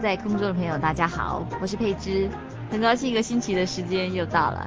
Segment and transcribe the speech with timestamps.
[0.00, 2.28] 在空中的朋友，大家好，我是佩芝，
[2.70, 4.66] 很高兴一个星期的时间又到了。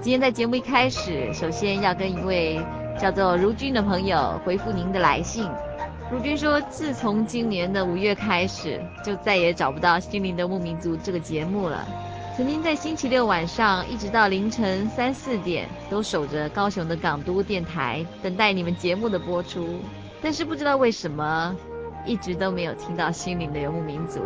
[0.00, 2.60] 今天在节目一开始，首先要跟一位
[2.98, 5.48] 叫做如君的朋友回复您的来信。
[6.10, 11.86] 如君说，自从今年的五月开始，就再也找不到《心灵的牧民族》这个节目了。
[12.36, 19.80] 曾经在星期六晚上一直到凌晨三四点，都守着高雄的港都电台，等待你们节目的播出，
[20.22, 21.54] 但是不知道为什么。
[22.08, 24.20] 一直都没有听到心灵的游牧民族。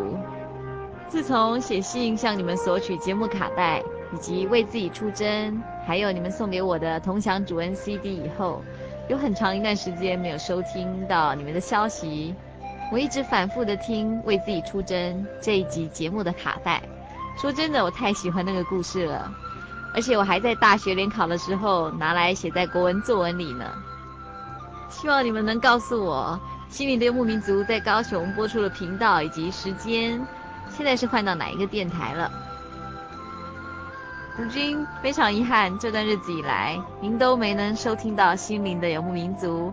[1.08, 3.82] 自从写信向你们索取节目卡带，
[4.14, 8.62] 以及为自己出征，还有你们送给我的同享主恩 CD 以后，
[9.08, 12.34] 有很长一段时间没有收听到你们的消息。
[12.92, 16.80] 我一直反复的听为自己出征这一集节目的卡带。
[17.36, 19.30] 说真的，我太喜欢那个故事了，
[19.94, 23.64] 而且我还在大学联考的时候拿来写在国文作文里呢。
[24.88, 26.38] 希望你们能告诉我。
[26.72, 30.18] 心灵的游牧民族在高雄播出的频道以及时间，
[30.70, 32.32] 现在是换到哪一个电台了？
[34.38, 39.70] 如君非常遗憾，这段日子以来，您都没能收听到心灵的游牧民族。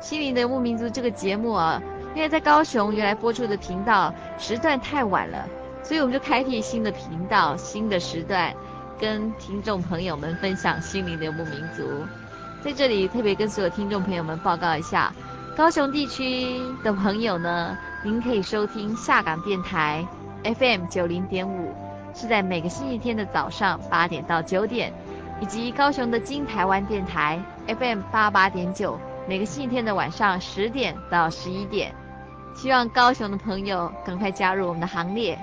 [0.00, 1.82] 心灵的游牧民族这个节目啊，
[2.14, 5.48] 因为在高雄原来播出的频道时段太晚了，
[5.82, 8.54] 所以我们就开辟新的频道、新的时段，
[9.00, 11.82] 跟听众朋友们分享心灵的游牧民族。
[12.62, 15.12] 在这里特别跟所有听众朋友们报告一下。
[15.56, 20.06] 高雄地区的朋友呢，您可以收听下港电台
[20.44, 21.72] FM 九零点五，
[22.14, 24.92] 是在每个星期天的早上八点到九点，
[25.40, 31.94] 以及高雄的金台湾电台 FM 八八点九，每个星期天的晚上十点到十一点。
[32.54, 35.38] 希望高雄的朋友赶快加入我们的行列。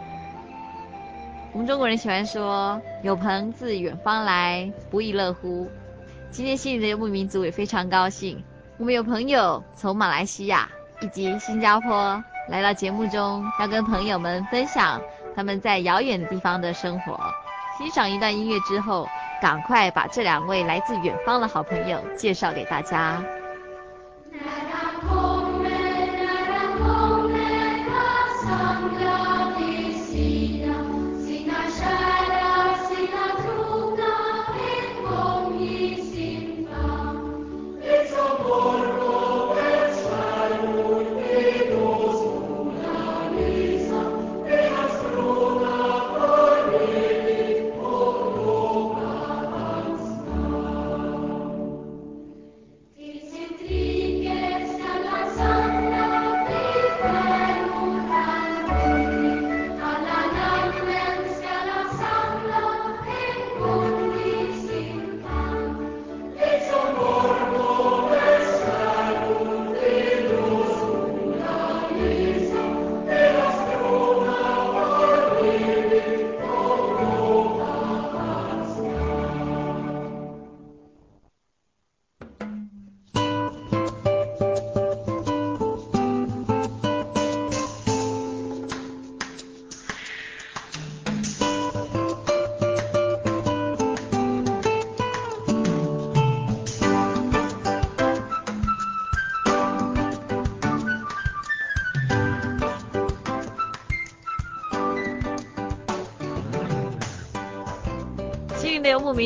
[1.53, 5.67] 我们中国人喜欢说“有朋自远方来，不亦乐乎”。
[6.29, 8.43] 今天心灵的游牧民族也非常高兴。
[8.77, 10.67] 我们有朋友从马来西亚
[11.01, 14.99] 以及新加坡来到节目中，要跟朋友们分享
[15.35, 17.19] 他们在遥远的地方的生活。
[17.77, 19.07] 欣赏一段音乐之后，
[19.41, 23.23] 赶快把这两位来自远方的好朋友介绍给大家。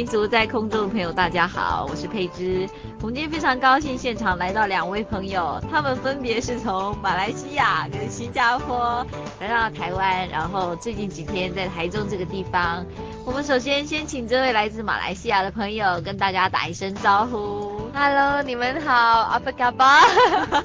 [0.08, 2.68] 族在空中的朋友，大家好，我是佩芝。
[3.02, 9.06] 我们今天非常高兴，现场来到两位朋友，他们分别是从马来西亚跟新加坡
[9.40, 12.86] 来到台湾，然后最近几天在台中这个地方。
[13.26, 17.92] 我们首先先请这位来自马来西亚的朋友跟大家打一声招呼。
[17.94, 20.02] Hello，你们好，阿布卡巴。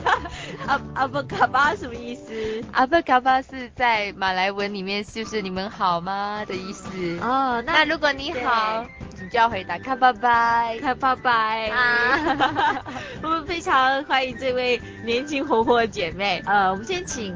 [0.69, 2.63] 阿阿布卡巴什么意思？
[2.73, 7.19] 阿布卡巴是在马来文里面就是你们好吗的意思。
[7.21, 9.02] 哦，那，那如果你好，你
[9.33, 12.85] 就要回答看拜拜，看拜拜啊。
[13.25, 16.43] 我们非常欢迎这位年轻活泼的姐妹。
[16.45, 17.35] 呃，我们先请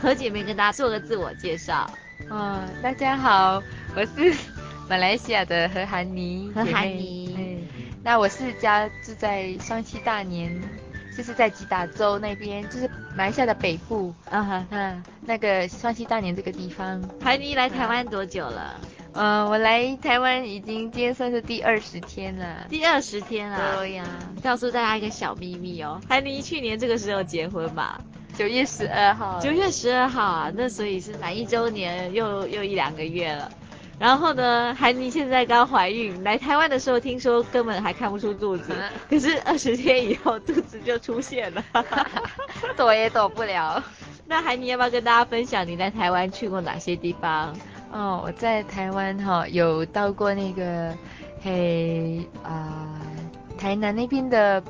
[0.00, 1.90] 何姐妹跟大家做个自我介绍。
[2.30, 3.60] 嗯，大家好，
[3.96, 4.32] 我是
[4.88, 6.48] 马来西亚的何涵妮。
[6.54, 7.68] 何涵妮。
[8.04, 10.62] 那我是家住在双溪大年，
[11.16, 14.14] 就是在吉打州那边，就是马来西亚的北部。
[14.30, 17.02] 嗯哼，嗯，那个双溪大年这个地方。
[17.20, 18.80] 涵妮来台湾多久了？
[19.14, 22.66] 嗯，我来台湾已经今天算是第二十天了。
[22.68, 23.76] 第二十天了。
[23.76, 24.04] 对呀。
[24.42, 28.00] 告诉大家一个小秘密哦，海妮去年这个时候结婚嘛，
[28.36, 29.38] 九月十二号。
[29.40, 33.50] 九月十二号啊，那所以是满一周年又又一两个月了。
[33.98, 38.74] 然后呢，海妮现在刚怀孕，来台湾的时候听说根本还看不出肚子，
[39.08, 41.62] 可是二十天以后肚子就出现了，
[42.76, 43.80] 躲也躲不了。
[44.26, 47.54] 那海妮要不要跟大家分享你在台湾去过哪些地方？
[47.92, 50.92] 哦，我在台湾哈、哦、有到过那个
[51.42, 54.62] 嘿啊、呃、台南那边的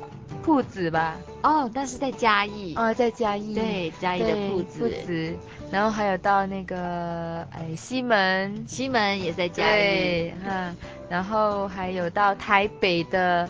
[0.43, 1.15] 铺子吧？
[1.41, 2.75] 哦，那是在嘉义。
[2.75, 3.55] 哦，在嘉义。
[3.55, 4.79] 对，嘉义的铺子。
[4.81, 5.35] 铺子。
[5.71, 10.75] 然后还有到那个哎西门，西门也在嘉义，对，嗯，
[11.09, 13.49] 然后还有到台北的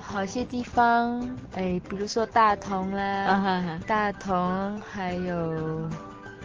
[0.00, 1.20] 好些地方，
[1.54, 5.88] 哎，比如说大同啦，大同还有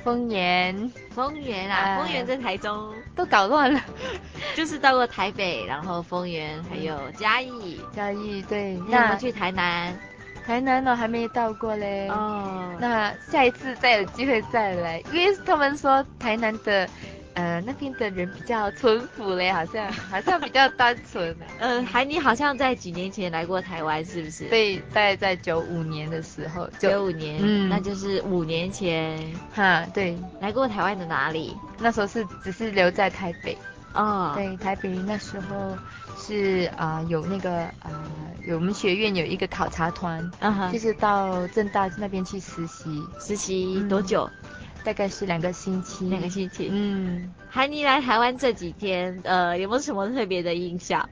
[0.06, 2.94] 丰原，丰原啊，丰原在台中。
[3.16, 3.82] 都搞乱了，
[4.56, 9.98] 就是到过台北，然后丰原还有嘉义，嘉义对，那我们去台南。
[10.46, 16.88] 台南呢还没到过嘞，哦，那下一次再有机会再来，因为他们说台南的，
[17.36, 21.32] 呃那边的人比较淳朴嘞，好像好像比较单纯。
[21.60, 24.46] 嗯、呃，涵妮好像在几年前来过台湾，是不是？
[24.50, 29.18] 对，大概在九五年的时候，九五年，嗯，那就是五年前，
[29.54, 31.56] 哈，对，来过台湾的哪里？
[31.80, 33.58] 那时候是只是留在台北，
[33.94, 35.78] 哦，对，台北那时候。
[36.18, 38.12] 是啊、呃，有那个啊、呃，
[38.48, 44.28] 有我们学院有一个考察团，嗯哈，就是到正大那边去实习，实习多久？
[44.42, 44.50] 嗯、
[44.86, 46.08] 大概是两个星期。
[46.08, 46.70] 两个星期。
[46.72, 51.10] 嗯，韩妮来台湾这几天，呃，有没有什么特别的印象？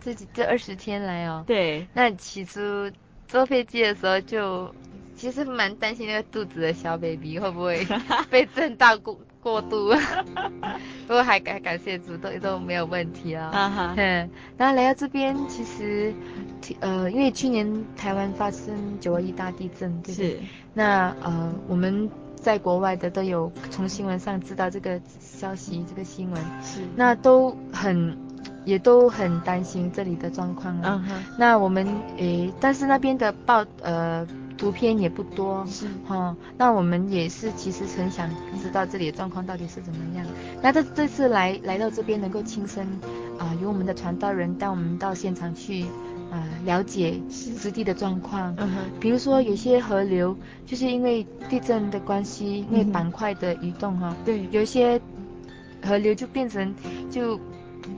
[0.00, 1.42] 这几这二十天来哦。
[1.46, 1.86] 对。
[1.92, 2.60] 那起初
[3.26, 4.72] 坐飞机的时候就，
[5.16, 7.86] 其实蛮担心那个肚子的小 baby 会不会
[8.30, 9.92] 被震到过过度。
[11.06, 13.94] 不过还感感谢主，都都没有问题啊。
[13.96, 16.14] 嗯，然后来到这边，其实，
[16.78, 20.30] 呃，因为去年台湾发生九二一大地震，对对？
[20.30, 20.38] 是。
[20.72, 22.08] 那呃，我们
[22.40, 26.42] 在国外的都有从新闻上知道这个消息，这个新闻。
[26.62, 26.80] 是。
[26.96, 28.16] 那都很，
[28.64, 31.02] 也都很担心这里的状况啊。
[31.02, 31.24] 嗯哼。
[31.38, 34.26] 那我们诶，但是那边的报呃。
[34.60, 38.28] 图片也不多，是哈、哦，那我们也是其实很想
[38.62, 40.26] 知道这里的状况到底是怎么样。
[40.60, 42.86] 那这这次来来到这边，能够亲身
[43.38, 45.86] 啊、呃，有我们的传道人带我们到现场去
[46.30, 48.54] 啊、呃，了解实地的状况。
[48.58, 55.00] 嗯哼，比如说有些河流，就是因为地震的关系，因为板块的移动哈、嗯，对，有一些
[55.84, 56.74] 河流就变成
[57.10, 57.38] 就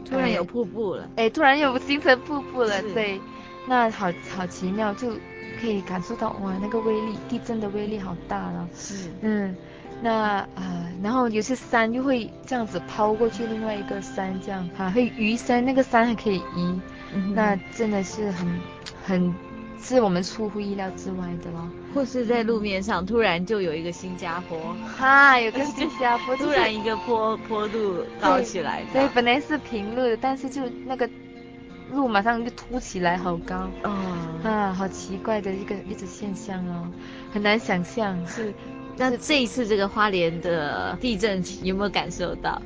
[0.05, 3.21] 突然有瀑布了，哎， 突然有形成瀑布了，对，
[3.69, 5.12] 那好好奇妙就。
[5.61, 8.69] 可以感受到哇，那个威力，地震的威力好大了。
[8.75, 9.55] 是，嗯，
[10.03, 16.81] 那啊、呃，然后有些山又会这样子抛过去，另外一个山这样哈，会移山，那个山还可以移，
[17.14, 18.61] 嗯、那真的是很
[19.04, 19.35] 很
[19.81, 21.69] 是我们出乎意料之外的咯。
[21.95, 24.59] 或是在路面上突然就有一个新加坡，
[24.97, 31.09] 哈，有个新加坡， 突然一个坡坡度高起来，对，本来是平路的，但是就那个。
[31.90, 33.92] 路马上就凸起来，好高哦
[34.42, 36.88] 啊，好奇怪的一个一个现象哦，
[37.35, 38.16] 很难想象。
[38.26, 38.50] 是，
[38.97, 42.62] 那这一次这个花莲的地震有没有感受到？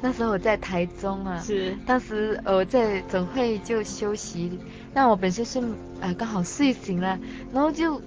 [0.00, 4.58] 那时候我在台中啊，是，当时我在总会就休息，
[4.94, 5.62] 那我本身是
[6.00, 7.18] 呃刚好睡醒了，
[7.52, 8.00] 然后就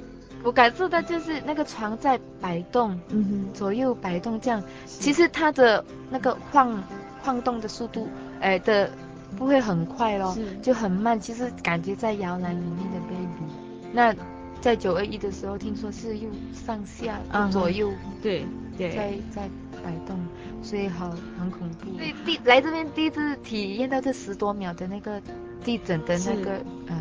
[0.43, 6.83] 我感受到就是那个床在摆动，嗯哼，左右摆动这样，其实它的那个晃
[7.21, 8.07] 晃动的速度，
[8.39, 8.91] 哎、呃、的。
[9.37, 11.17] 不会很快咯，就很慢。
[11.17, 13.49] 其实感觉在摇篮里面的 baby，
[13.93, 14.13] 那
[14.59, 17.89] 在九二一的时候，听说是右上下、嗯、左右，
[18.21, 18.45] 对
[18.89, 19.49] 在在
[19.83, 20.17] 摆动，
[20.61, 21.09] 所以好
[21.39, 21.91] 很恐怖。
[21.97, 25.21] 所以第来这边第一次体验到这十多秒的那个
[25.63, 26.51] 地震的那个
[26.87, 26.95] 呃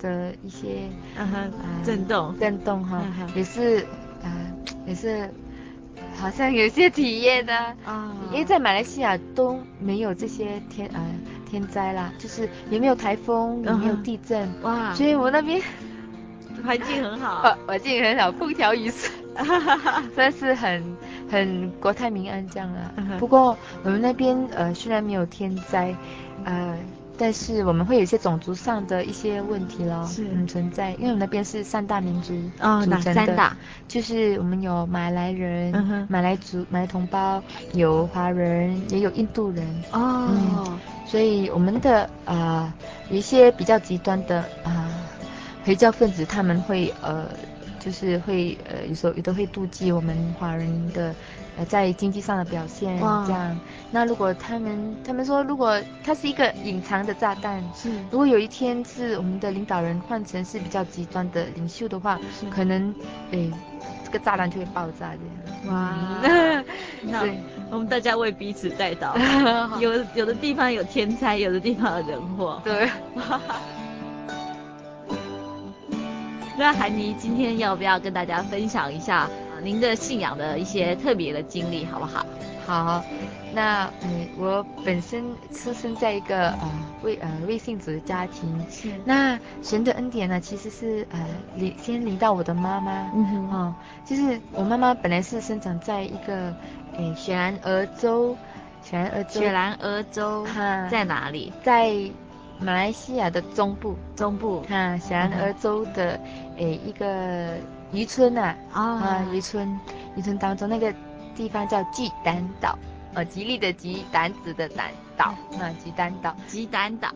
[0.00, 0.88] 的一些
[1.84, 2.36] 震动。
[2.38, 3.02] 震动哈，
[3.34, 3.86] 也是
[4.22, 4.30] 呃
[4.86, 5.32] 也是
[6.16, 11.00] 好像有些体验的啊，因为在马来西亚都没有这些天呃
[11.48, 15.60] 天灾啦，就是也没有台风，也没有地震哇，所以我那边。
[16.62, 19.10] 环境很好， 环境很好，风调雨顺，
[20.14, 20.84] 算是很
[21.30, 22.90] 很国泰民安这样啊。
[23.18, 25.94] 不过我们那边呃虽然没有天灾，
[26.44, 26.76] 呃，
[27.16, 33.56] 但是我们会有一些种族上的一些问题咯，是嗯存在，因为我们那边是三大民族哦，哪三大？
[33.86, 37.42] 就是我们有马来人，嗯、马来族马来同胞，
[37.74, 42.74] 有华人，也有印度人哦、嗯，所以我们的啊、呃、
[43.10, 44.88] 有一些比较极端的啊。
[44.88, 44.90] 呃
[45.62, 47.28] 回教分子他们会呃，
[47.80, 51.14] 就是会呃，有时候有的会妒忌我们华人的
[51.56, 53.58] 呃在经济上的表现这样。
[53.90, 62.94] 那如果他们他们说，如果它是一个隐藏的炸弹，是如果有一天是我们的领导人换成是比较极端的领袖的话，是可能
[63.32, 63.50] 诶
[64.04, 65.74] 这个炸弹就会爆炸这样。
[65.74, 66.22] 哇，
[67.02, 67.24] 那
[67.70, 69.16] 我们大家为彼此代祷。
[69.80, 72.60] 有有的地方有天灾，有的地方有人祸。
[72.64, 72.88] 对。
[76.60, 79.26] 那韩妮今天要不要跟大家分享一下
[79.62, 82.26] 您的信仰的一些特别的经历，好不好？
[82.66, 83.02] 好，
[83.54, 85.24] 那嗯，我本身
[85.54, 86.70] 出生在一个呃
[87.02, 88.92] 未呃未信主的家庭，是。
[89.06, 91.26] 那神的恩典呢，其实是呃
[91.56, 93.74] 临先临到我的妈妈，嗯哼，哦，
[94.04, 96.54] 就是我妈妈本来是生长在一个
[96.98, 98.36] 诶雪兰莪州，
[98.82, 101.50] 雪兰莪州，雪兰莪州，哈，在哪里？
[101.62, 101.90] 在。
[102.60, 106.20] 马来西亚的中部，中部，哈，雪兰莪州的
[106.58, 107.56] 诶、欸、一个
[107.92, 109.78] 渔村呐，啊，渔村，
[110.16, 110.92] 渔村当中那个
[111.34, 112.78] 地方叫吉丹岛，
[113.14, 117.08] 呃，吉利的吉，胆子的胆岛，啊，吉丹岛，吉丹岛，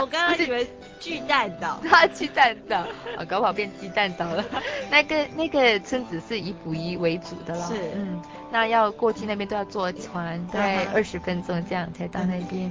[0.00, 0.68] 我刚刚以为
[1.00, 2.80] 巨蛋岛， 啊，巨蛋岛，
[3.16, 4.44] 啊，搞不好变鸡蛋岛了。
[4.90, 8.20] 那个那个村子是以捕鱼为主的咯，是，嗯，
[8.50, 12.70] 那要过去那边都要坐船，大概二十分钟这样才到那边。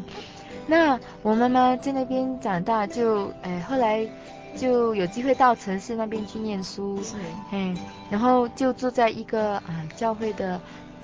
[0.67, 4.07] 那我妈妈在那边长大就，就哎后来
[4.55, 7.15] 就有机会到城市那边去念书，是，
[7.51, 7.77] 嗯，
[8.09, 10.59] 然后就住在一个啊教会的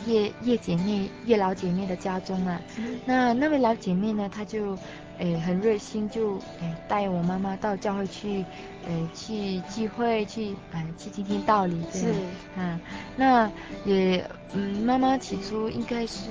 [0.05, 2.61] 叶叶姐妹叶老姐妹的家中啊。
[2.77, 4.77] 嗯、那那位老姐妹呢，她就
[5.19, 8.45] 哎很热心，就哎带我妈妈到教会去，
[8.87, 12.13] 哎去聚会去哎去听听道理，是，
[12.55, 12.79] 嗯，
[13.17, 13.51] 那
[13.85, 14.23] 也
[14.53, 16.29] 嗯妈妈起初应该是。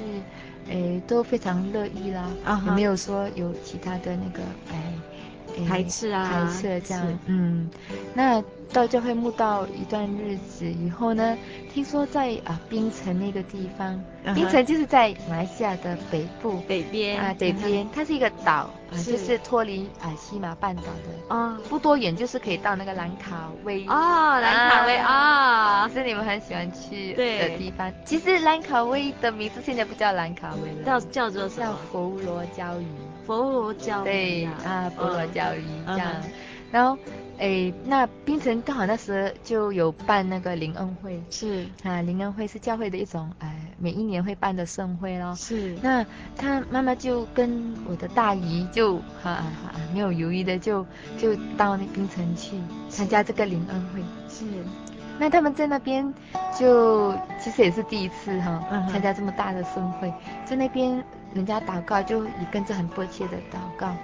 [0.69, 2.75] 诶，都非常乐意啦，也、uh.
[2.75, 7.71] 没有说有其他的那个诶排斥啊，排斥这样，嗯，
[8.15, 8.43] 那
[8.73, 11.37] 到教会慕道一段日子以后呢，
[11.73, 13.99] 听说在啊槟城那个地方，
[14.35, 14.51] 槟、uh -huh.
[14.51, 17.89] 城就是在马来西亚的北部，北边啊，北边，uh.
[17.95, 18.71] 它是一个岛。
[19.05, 27.93] 就是脱离啊西马半岛的啊，不多远，就是可以到那个兰卡威哦，兰卡威啊，是你们很喜欢去的地方。
[28.05, 31.67] 其实兰卡威的名字现在不叫兰卡威了，叫叫做什么？
[31.67, 32.87] 叫佛罗礁屿。
[33.27, 34.05] 佛罗礁屿。
[34.05, 36.13] 对啊，佛罗礁屿这样。
[36.77, 36.99] 然后，
[37.39, 45.35] 诶，那槟城刚好那时候就有办那个灵恩会，是啊，灵恩会是教会的一种，哎，每一年会办的盛会咯。
[45.35, 45.75] 是。
[45.81, 46.05] 那
[46.37, 49.53] 他妈妈就跟我的大姨就哈啊
[49.95, 50.85] 没有犹豫的就
[51.17, 52.59] 就到那槟城去
[52.91, 54.03] 参加这个灵恩会。
[54.29, 54.45] 是。
[55.19, 56.13] 那他们在那边
[56.59, 60.13] 就其实也是第一次哈，参加这么大的盛会，
[60.45, 61.03] 在那边。
[61.37, 63.95] 人家祷告就也跟着很迫切的祷告，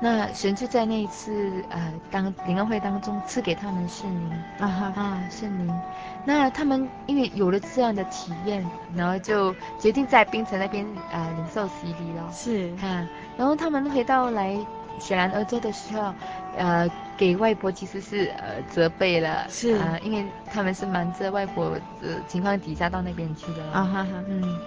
[0.00, 4.42] 那神就在那一次呃当灵恩会当中赐给他们圣灵。
[4.58, 4.92] 啊哈。
[4.96, 5.80] 啊圣灵，
[6.24, 8.66] 那他们因为有了这样的体验，
[8.96, 12.32] 然后就决定在冰城那边呃领受洗礼了。
[12.32, 12.74] 是。
[12.76, 14.56] 哈，然后他们回到来
[14.98, 16.14] 雪兰莪州的时候，
[16.56, 19.74] 呃给外婆其实是呃责备了，是。
[19.76, 23.62] 啊、呃，因为他们是瞒着外婆的情况底下到那边去的。
[23.72, 24.24] 啊哈哈。
[24.26, 24.58] 嗯。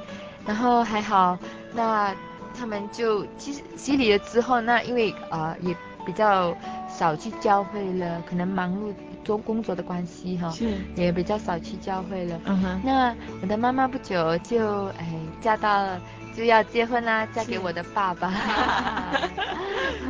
[0.45, 1.37] 然后还好，
[1.73, 2.13] 那
[2.57, 6.55] 他们就其实洗礼了之后，那因为啊、呃、也比较
[6.89, 8.93] 少去教会了，可能忙碌
[9.23, 12.39] 做工作的关系哈，是也比较少去教会了。
[12.45, 12.81] 嗯哼。
[12.83, 15.07] 那我的妈妈不久就哎
[15.39, 16.01] 嫁到了，
[16.35, 18.31] 就要结婚啦，嫁给我的爸爸。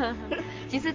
[0.70, 0.92] 其实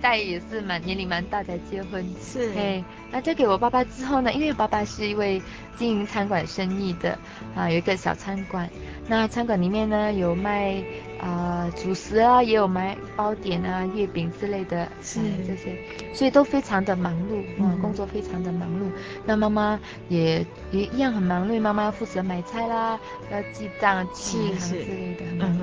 [0.00, 2.04] 她代也是蛮年龄蛮大才结婚。
[2.22, 2.52] 是。
[2.56, 5.42] 哎，那嫁给我爸爸之后呢，因为爸爸是一位
[5.76, 7.18] 经营餐馆生意的
[7.54, 8.68] 啊，有一个小餐馆。
[9.08, 10.74] 那餐馆里面呢有卖
[11.20, 15.76] 啊、呃、主食啊，也有卖包点啊、月饼之类的，是、嗯、这些，
[16.14, 18.90] 所以都非常的忙碌，嗯，工作非常的忙碌。
[19.24, 22.98] 那妈妈也也一样很忙碌，妈妈要负责买菜啦，
[23.32, 25.62] 要记账、记账之类的，很忙碌。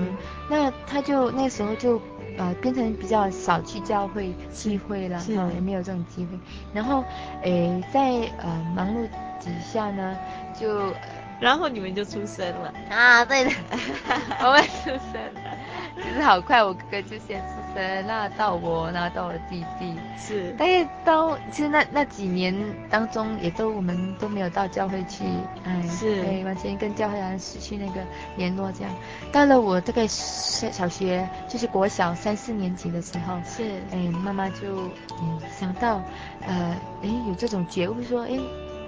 [0.50, 2.02] 那他就那时候就
[2.38, 6.38] 呃变成比较少去教会聚会了，哈，也没有这种机会。
[6.74, 7.04] 然后
[7.44, 8.02] 诶在
[8.40, 9.08] 呃忙碌
[9.40, 10.18] 几下呢，
[10.60, 10.94] 就。
[11.38, 13.52] 然后你们就出生了啊，对的，
[14.40, 15.55] 我们出生了，
[15.96, 22.56] 其实好快，我哥哥就先出生，那到我，然后到我弟弟，是，但是到其实那那几年
[22.90, 25.24] 当中，也都我们都没有到教会去，
[25.64, 28.02] 哎，是，对，完全跟教会人失去那个
[28.38, 28.94] 联络这样。
[29.32, 34.84] 到了我大概小学，就是国小三四年级的时候，是，哎，妈妈就
[35.22, 36.02] 嗯想到，
[36.42, 38.38] 呃，哎有这种觉悟说，哎，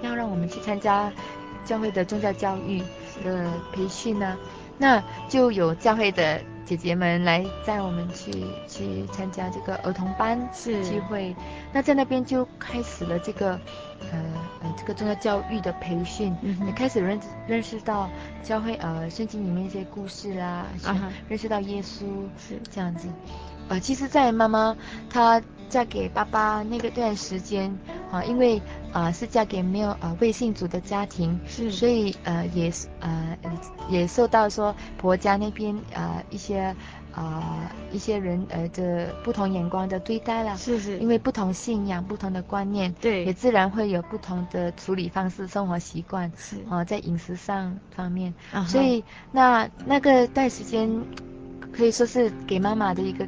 [0.02, 1.10] 要让我们去参加。
[1.64, 2.82] 教会的宗教教育
[3.22, 4.38] 的培训呢，
[4.78, 8.30] 那就有教会的姐姐们来带我们去
[8.68, 10.84] 去参加这个儿童班是。
[10.84, 11.34] 聚会，
[11.72, 13.52] 那在那边就开始了这个
[14.12, 14.22] 呃
[14.62, 18.10] 呃这个宗教教育的培训，嗯、也开始认认识到
[18.42, 22.04] 教会呃圣经里面一些故事啦，啊，认识到耶稣
[22.36, 22.58] 是。
[22.70, 23.08] 这样子，
[23.68, 24.76] 呃其实，在妈妈
[25.08, 27.74] 她嫁给爸爸那个段时间
[28.10, 33.36] 啊，因为啊、呃、是嫁给没有呃未信主的家庭，是，所以呃也呃
[33.88, 36.74] 也受到说婆家那边呃一些
[37.12, 46.56] 啊、呃、一些人呃的不同眼光的对待了，是是，因为不同信仰、不同的观念，对，也自然会有不同的处理方式、生活习惯，是。
[46.68, 50.90] 啊、呃、在饮食上方面，啊、所以那那个段时间
[51.72, 53.26] 可以说是给妈妈的一个。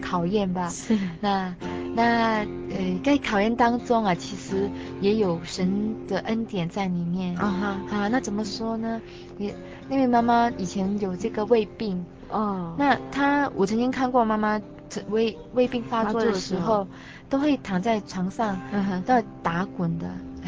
[0.00, 1.54] 考验吧，是那
[1.94, 2.38] 那
[2.70, 7.36] 呃，在考验当中啊，其实也有神的恩典在里面。
[7.36, 7.50] 啊
[7.90, 7.96] 哈。
[7.96, 9.00] 啊，那怎么说呢？
[9.38, 9.54] 也
[9.90, 12.04] 因为妈妈以前有这个胃病。
[12.30, 14.60] 哦，那她我曾经看过妈妈
[15.10, 16.86] 胃胃病发作的时候，
[17.28, 20.06] 都会躺在床上，嗯哼，都要打滚的。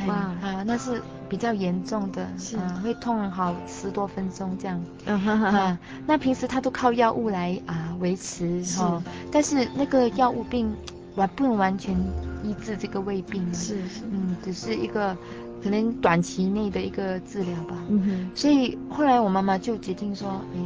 [0.08, 0.14] 哇。
[0.14, 2.56] 啊，那是比较严重的，是。
[2.56, 4.82] 啊，会痛好十多分钟这样。
[5.04, 10.74] 嗯哼哼啊，那平时她都靠药物来啊维持哈，但是那个药物并
[11.14, 11.94] 完不能完全
[12.42, 13.42] 医治这个胃病。
[13.52, 15.16] 是是，嗯，只是一个
[15.62, 17.76] 可能短期内的一个治疗吧。
[17.88, 18.30] 嗯哼。
[18.34, 20.58] 所以后来我妈妈就决定说，哎。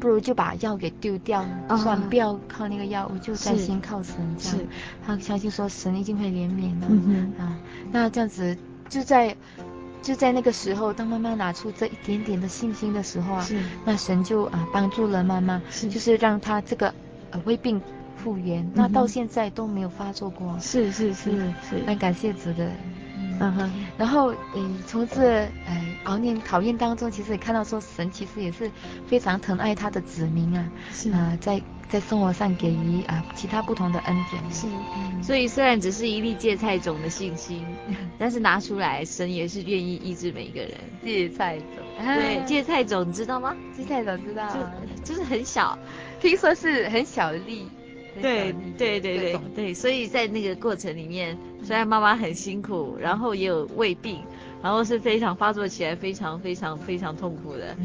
[0.00, 4.58] 不如就把药给丢掉了，算，不要靠那个药物，就专心靠神这样。
[5.06, 6.88] 他相信说神一定会怜悯的。
[6.90, 7.44] 嗯哼。
[7.44, 7.56] 啊，
[7.92, 8.56] 那这样子
[8.88, 9.36] 就在
[10.02, 13.60] 就在那个时候，当妈妈拿出这一点点的信心的时候啊，是。
[13.84, 15.88] 那神就啊帮助了妈妈，是。
[15.88, 16.92] 就是让她这个
[17.30, 17.80] 呃胃病
[18.22, 20.56] 复原，那到现在都没有发作过。
[20.60, 21.32] 是是是
[21.68, 22.70] 是，蛮感谢主的。
[23.40, 25.20] 嗯哼，然后，嗯，从这，
[25.66, 28.70] 呃，熬炼考验当中，其实也看到说，神其实也是
[29.06, 34.42] 非常疼爱他的子民啊，是啊、呃，在在生活上给予啊、呃、其他不同的恩典。
[34.52, 34.68] 是，
[35.22, 37.66] 所以虽然只是一粒芥菜种的信心，
[38.18, 40.70] 但是拿出来，神也是愿意医治每一个人。
[41.02, 41.66] 芥菜种，
[41.98, 43.56] 对，芥菜种你知道吗？
[43.76, 44.60] 芥菜种知道，就
[45.02, 45.76] 就是很小，
[46.20, 47.66] 听说是很小的粒。
[48.20, 54.20] 对对对对对，所以在那个过程里面，虽然妈妈很辛苦，然后也有胃病，
[54.62, 57.76] 然后是非常发作起来，非常非常非常痛苦的。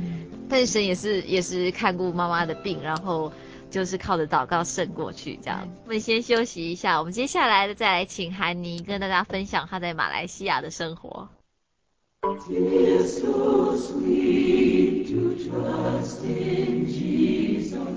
[0.50, 3.32] 但是神也是也是看顾妈妈的病，然后
[3.70, 5.68] 就是靠着祷告胜过去这样。
[5.86, 11.28] 我们先休息一下，我们接下来再来请韩妮跟大家分享她在马来西亚的生活。
[12.24, 17.97] It is so sweet to trust in Jesus.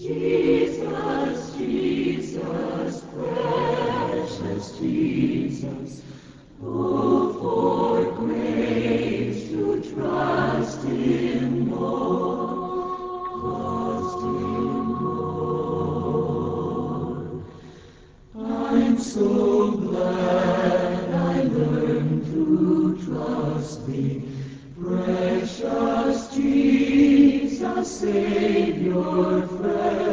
[0.00, 6.00] Jesus, Jesus, precious Jesus,
[6.58, 14.22] who for grace to trust in more, trust
[14.88, 15.44] more.
[18.38, 24.22] I'm so glad I learned to trust Thee,
[27.84, 30.09] Savior friend.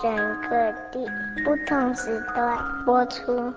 [0.00, 0.16] 省
[0.48, 1.04] 各地
[1.44, 3.52] 不同时段播出。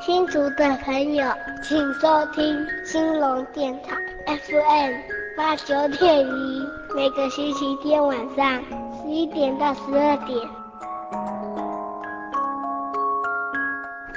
[0.00, 1.26] 新竹的朋友，
[1.62, 4.92] 请收听兴隆电台 FM
[5.36, 8.62] 八九点一，每个星期天晚上
[9.02, 10.38] 十一点到十二点。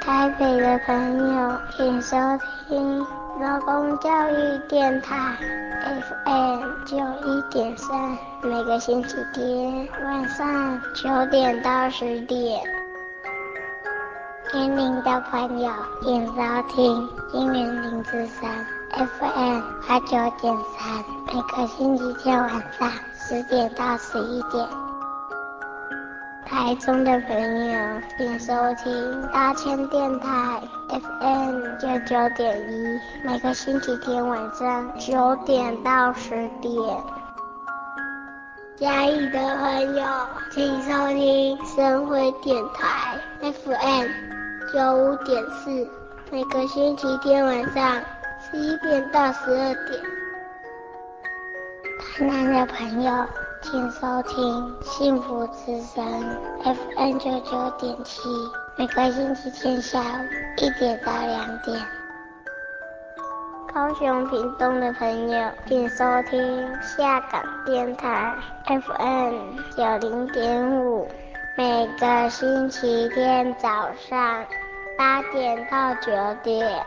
[0.00, 2.16] 台北的朋友，请收
[2.68, 3.00] 听
[3.40, 5.36] 劳工教育电台。
[5.82, 12.58] FM 九一点三，每个星期天晚上九点到十点。
[14.54, 15.70] 年龄的朋友，
[16.02, 16.32] 请收
[16.68, 24.66] 听金源零之三 FM 八九点三，每个星期天晚上十点到十一点。
[26.46, 36.72] 台中的朋友，请收听大千电台 FM 九九点一，每个星期天晚上九点到十点。
[38.80, 40.06] 嘉义的朋友，
[40.50, 44.08] 请收听深辉电台 FM
[44.72, 45.86] 九五点四，
[46.30, 48.02] 每个星期天晚上
[48.40, 50.02] 十一点到十二点。
[52.00, 53.12] 台南的朋友。
[53.62, 56.02] 请收听幸福之声
[56.64, 58.22] FM 九九点七，
[58.74, 60.24] 每个星期天下午
[60.56, 61.78] 一点到两点。
[63.72, 68.34] 高雄屏东的朋友，请收听下港电台
[68.66, 69.34] FM
[69.76, 71.08] 九零点五，
[71.56, 74.44] 每个星期天早上
[74.98, 76.10] 八点到九
[76.42, 76.84] 点。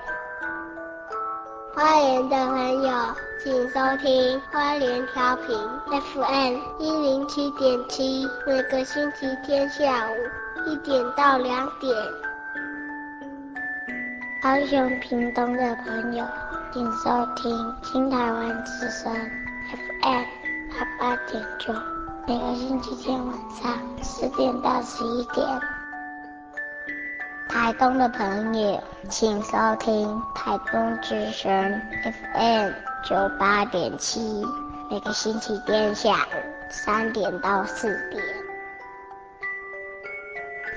[1.73, 2.91] 花莲的朋友，
[3.41, 10.15] 请收听花莲调频 FM 一零七点七，每个星期天下午
[10.69, 11.95] 一点到两点。
[14.41, 16.25] 高雄屏东的朋友，
[16.73, 19.13] 请收听新台湾之声
[20.01, 20.23] FM
[20.71, 21.71] 八八点九，
[22.25, 25.47] 每个星期天晚上十点到十一点。
[27.47, 31.79] 台东的朋友，请收听台东之声
[32.33, 32.71] FM
[33.03, 34.43] 九八点七，
[34.89, 38.23] 每个星期天下午三点到四点。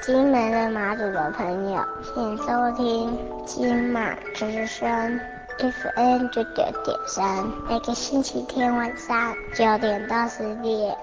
[0.03, 5.19] 金门的马祖的朋友，请收听金马之声
[5.59, 10.95] fn 九九点三，每个星期天晚上九点到十点。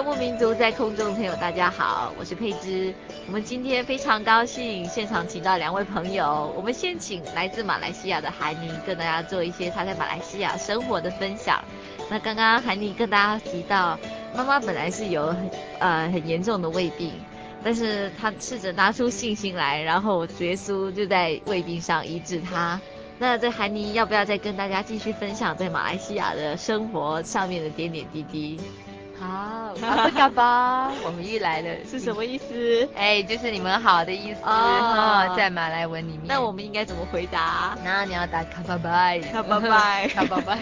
[0.00, 2.94] 游牧民族在空中的朋友，大家好，我是佩芝。
[3.26, 6.50] 我们今天非常高兴，现场请到两位朋友。
[6.56, 11.62] 我们先请来自马来西亚的韩妮跟大家做一些她在马来西亚生活的分享。
[12.08, 13.98] 那刚刚韩妮跟大家提到，
[14.34, 15.36] 妈妈本来是有
[15.80, 17.12] 呃很严重的胃病，
[17.62, 22.80] 但是她试着拿出信心来，然后耶稣就在胃病上医治她。
[23.18, 28.58] 那在韩妮要不要再跟大家继续分享在马来西亚的生活上面的点点滴滴？
[29.20, 32.88] 好，阿布嘎巴， 我们又来了，是什么意思？
[32.96, 36.22] 哎，就是你们好的意思哦，在马来文里面。
[36.26, 37.76] 那我们应该怎么回答？
[37.84, 40.58] 那你要打卡巴拜，卡巴拜， 卡巴拜。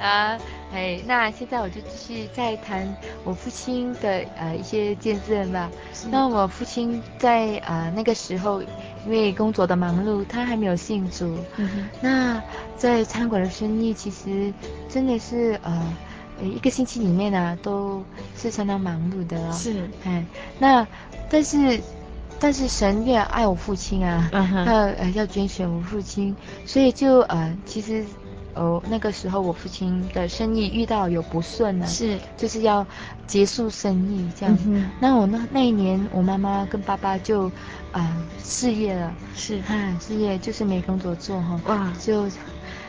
[0.00, 0.38] 啊，
[0.72, 2.86] 哎，那现在我就继续再谈
[3.24, 5.68] 我父亲的呃一些见证吧。
[6.08, 8.62] 那我父亲在呃那个时候，
[9.04, 11.36] 因为工作的忙碌，他还没有信主。
[11.56, 11.88] 嗯。
[12.00, 12.40] 那
[12.76, 14.54] 在餐馆的生意其实
[14.88, 15.82] 真的是呃，
[16.42, 18.02] 一个星期里面呢、啊、都
[18.36, 19.52] 是相当忙碌的、哦。
[19.52, 19.88] 是。
[20.04, 20.24] 哎，
[20.58, 20.86] 那
[21.30, 21.80] 但是。
[22.40, 24.94] 但是神越爱我父亲啊，要、uh.
[24.96, 28.04] 呃要拣选我父亲，所以就呃其实
[28.54, 32.86] 哦那个时候我父亲的生意遇到有不顺呢，是就是要
[33.26, 34.56] 结束生意这样。
[34.56, 34.84] Uh huh.
[35.00, 37.50] 那我那那一年我妈妈跟爸爸就
[37.90, 42.28] 呃失业了，是，嗯失业就是没工作做哈，哇就。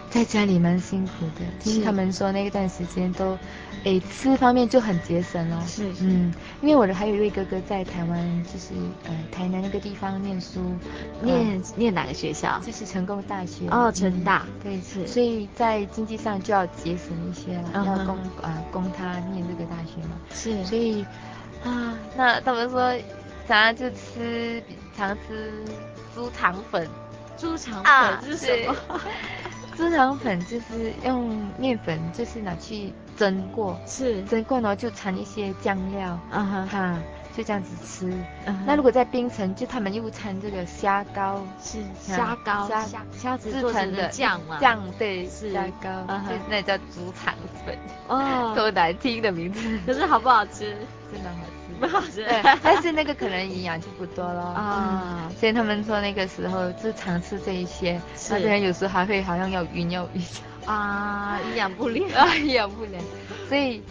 [0.10, 3.38] 在家里蛮辛苦的，听他们说那段时间都，
[3.84, 5.64] 诶吃方面就很节省哦。
[5.68, 8.74] 是，是嗯，因为我的还有一位哥哥在台湾，就是
[9.06, 10.60] 呃台南那个地方念书，
[11.22, 12.60] 念、呃、念哪个学校？
[12.66, 13.68] 就是成功大学。
[13.70, 14.48] 哦，成大。
[14.48, 15.08] 嗯、对，是。
[15.08, 20.18] 所以在经济上就要节省一些了，要供啊供他念这个大学嘛。
[20.34, 20.66] 是。
[20.66, 21.06] 所以
[21.64, 22.92] 啊，那他们说
[23.48, 24.62] 早上就吃
[24.98, 25.52] 常吃
[26.16, 26.88] 猪肠粉，
[27.38, 28.76] 猪肠粉是什么？
[28.88, 29.02] 啊
[29.80, 37.00] 猪肠粉就是用面粉，就是拿去蒸过，是蒸过然后就掺一些酱料，嗯哼哈，
[37.34, 38.14] 就这样子吃。
[38.66, 42.86] 那如果在槟城，就他们又掺这个虾膏，是虾膏，虾
[43.18, 44.60] 虾子做成的酱嘛？
[44.60, 47.34] 酱对，是虾膏，嗯、哼就那叫猪肠
[47.66, 47.74] 粉。
[48.10, 50.76] 哦， 多难听的名字，可是好不好吃？
[51.14, 51.49] 真的好吃。
[51.80, 55.36] 不好吃，对， 但是那个可能营养就不多了啊、嗯。
[55.40, 60.22] 所以他们说那个时候就常吃这一些，那别人有时候还会好像要晕要晕
[60.66, 63.02] 啊，营养不良 啊，营养不良。
[63.48, 63.82] 所以，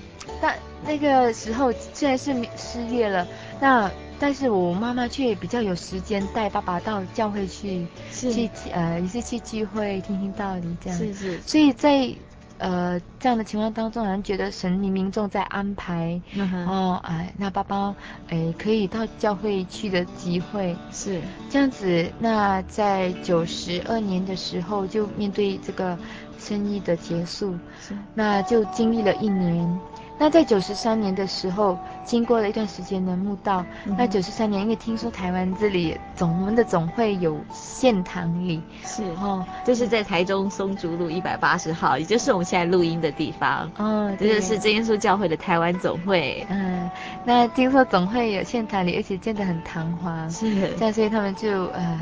[0.40, 3.26] 但那个时候虽然是失业了，
[3.60, 10.98] 那但是我妈妈却比较有时间带爸爸到教会去，是去呃也是去聚会听听道理这样。
[10.98, 11.40] 是是。
[11.46, 12.14] 所以在。
[12.58, 17.94] 呃，这样的情况当中，好像觉得神明民众在安排，嗯、哦，哎，那爸爸，
[18.28, 22.12] 哎，可以到教会去的机会是这样子。
[22.18, 25.96] 那在九十二年的时候，就面对这个
[26.38, 29.80] 生意的结束，是，那就经历了一年。
[30.18, 46.90] 那在九十三年的时候，经过了一段时间的墓道，嗯、那九十三年，因为听说台湾这里总我们的总会有献堂礼，是哦，就是在台中松竹路一百八十号，也就是我们现在录音的地方，哦，这就是真耶稣教会的台湾总会，嗯，
[47.24, 52.00] 那听说总会有献堂礼，而且建得很堂皇，是，这样所以他们就呃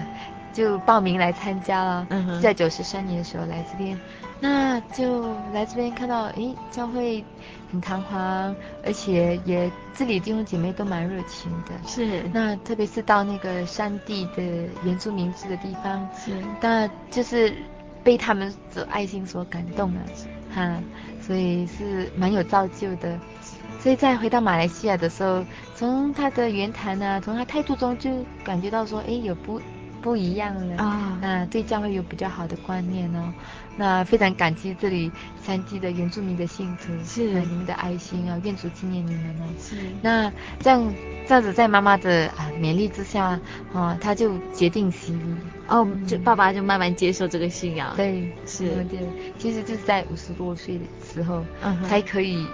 [0.54, 3.98] 就报名来参加了，嗯哼，在九十三年的时候来这边。
[4.38, 7.24] 那就来这边看到，诶，教会
[7.72, 11.72] 很堂皇，而且也这里弟兄姐妹都蛮热情的。
[11.86, 12.22] 是。
[12.32, 14.42] 那特别是到那个山地的
[14.84, 16.32] 原住民住的地方，是。
[16.60, 17.54] 那就是
[18.04, 20.00] 被他们的爱心所感动了，
[20.54, 20.78] 哈，
[21.22, 23.18] 所以是蛮有造就的。
[23.80, 25.44] 所以在回到马来西亚的时候，
[25.74, 28.10] 从他的言谈啊，从他态度中就
[28.44, 29.60] 感觉到说，诶，有不。
[30.02, 33.32] 不一样了啊，那对教会有比较好的观念哦。
[33.76, 35.10] 那非常感激这里
[35.42, 39.44] 三地的原住民的信徒，是你们的爱心啊，愿主纪念你们哦。
[39.60, 39.76] 是。
[40.02, 40.94] 那这样
[41.28, 43.38] 这样子，在妈妈的啊勉励之下，
[43.72, 45.36] 啊，他就决定洗礼。
[45.68, 47.94] 哦，就爸爸就慢慢接受这个信仰。
[47.96, 48.84] 对，是。
[48.84, 49.00] 对，
[49.38, 52.46] 其实就是在五十多岁的时候，嗯，才可以。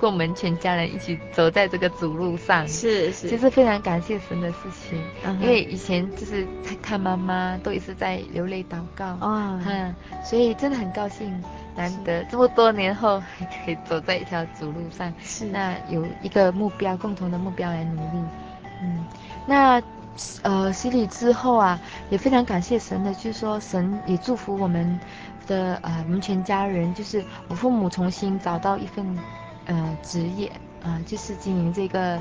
[0.00, 5.02] 跟我们全家人一起走在这个主路上，是是，其实非常感谢神的事情。
[5.24, 6.46] 嗯、因为以前就是
[6.80, 11.42] 看妈妈都一直在流泪祷告，哦、嗯，所以真的很高兴，
[11.76, 18.24] 难得这么多年后还可以走在一条主路上，是那有一个目标，共同的目标来努力。
[18.80, 19.04] 嗯，
[19.46, 19.82] 那
[20.42, 21.80] 呃洗礼之后啊，
[22.10, 24.98] 也非常感谢神的，就是说神也祝福我们
[25.48, 29.18] 的呃我们全家人，就是我父母重新找到一份。
[29.68, 30.48] 呃，职业
[30.82, 32.18] 啊、呃，就是经营这个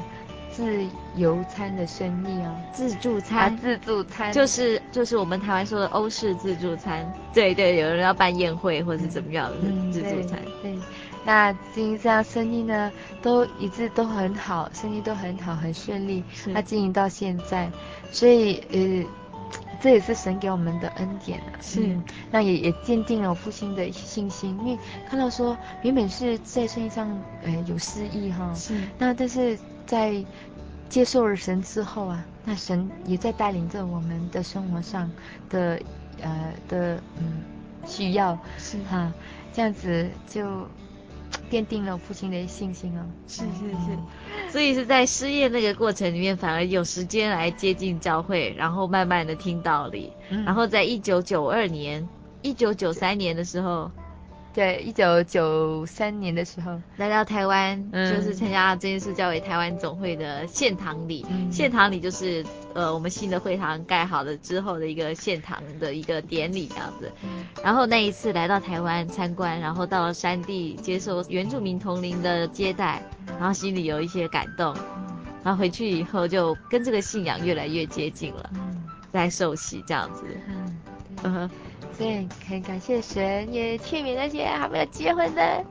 [0.52, 4.32] 自由餐的生意哦，自助餐，啊、自助餐。
[4.32, 10.80] 就是就是我们台湾说的欧式自助餐，对对，有人要办宴会或者是怎么样的自助餐，嗯、对，对，
[11.26, 16.54] 那经营这样生意呢，都一直都很好，生意都很好，很顺利，是。
[16.54, 17.72] 他经营到现在，
[18.12, 19.10] 所以呃。
[19.80, 27.08] 这也是神给我们的恩典啊，是，嗯、那也也坚定了我父亲的信心，因为看到说原本是在生意上
[27.44, 30.24] 呃有失意哈，是，那但是在
[30.90, 35.12] 接受了神之后啊，那神也在带领着我们的生活上
[35.50, 35.80] 的
[36.22, 37.44] 呃的嗯
[37.86, 38.38] 需要。
[38.58, 38.78] 是。
[38.90, 39.14] 哈，
[39.54, 40.68] 这样子就。
[41.50, 52.08] 奠定了父亲的信心啊，是是是，所以是在失业那个过程里面，反而有时间来接近教会，然后慢慢的听道理，嗯、然后在一九九二年、
[52.42, 53.90] 一九九三年的时候，
[54.58, 61.24] 对，一九九三年的时候来到台湾，嗯、就是参加真耶稣教会台湾总会的献堂礼。
[61.30, 62.44] 嗯、献堂礼就是
[62.74, 67.12] 呃我们新的会堂盖好了之后的一个献堂的一个典礼这样子。
[67.24, 74.76] 嗯、然后那一次来到台湾参观，然后到了山地接受原住民同龄的接待，然后心里有一些感动。
[75.44, 80.24] 然后回去以后就跟这个信仰越来越接近了，嗯、在受洗这样子。
[81.24, 81.48] 嗯。
[81.98, 85.66] 对，很感谢神，也劝勉那些还没有结婚的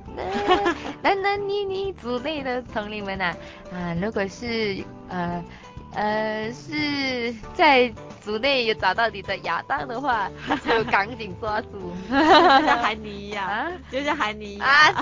[1.02, 3.32] 男男女女组内的同龄们呐、
[3.72, 5.44] 啊，啊，如果是呃
[5.94, 7.92] 呃是在
[8.24, 10.28] 组内有找到你的亚当的话，
[10.66, 14.92] 就赶紧抓住，就像韩妮一样，啊、就像韩妮啊，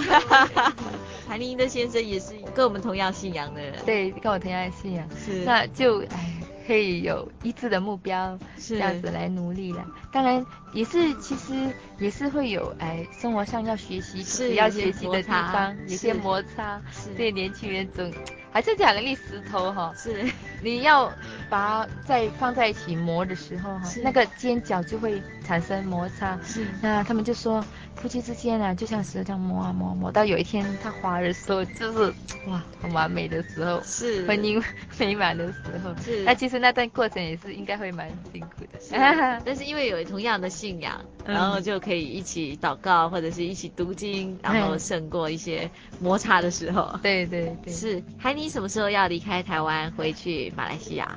[1.27, 6.34] 韩妮的先生也是跟我们同样信仰的人，对，跟我同样信仰，是，那就哎。
[6.67, 9.85] 可以有一致的目标，是这样子来努力了。
[10.13, 11.53] 当然也是，其实
[11.99, 16.81] 也是会有哎，生活上要学习，是要学习的地方，有些摩擦。
[16.91, 18.13] 是对年轻人总
[18.53, 19.93] 还是讲个粒石头哈。
[19.97, 20.25] 是，
[20.63, 21.13] 你要
[21.51, 26.39] 把它再放在一起磨的时候哈，那个尖角就会产生摩擦。
[26.43, 27.65] 是，那他们就说
[28.05, 32.13] 夫妻之间啊，就像石头这样磨啊磨，磨到有一天他滑的时候，就是
[32.47, 34.63] 哇，很完美的时候，是婚姻
[35.01, 35.91] 美满的时候。
[36.03, 36.59] 是，那其实。
[36.59, 38.91] 那段过程也是应该会蛮辛苦的，是
[39.43, 46.95] 但是因为有同样的信仰，嗯、然后就可以一起祷告或者是一起读经，然后胜过一些摩擦的时候。
[47.03, 48.03] 对对对，是。
[48.19, 51.11] 海妮什么时候要离开台湾回去马来西亚？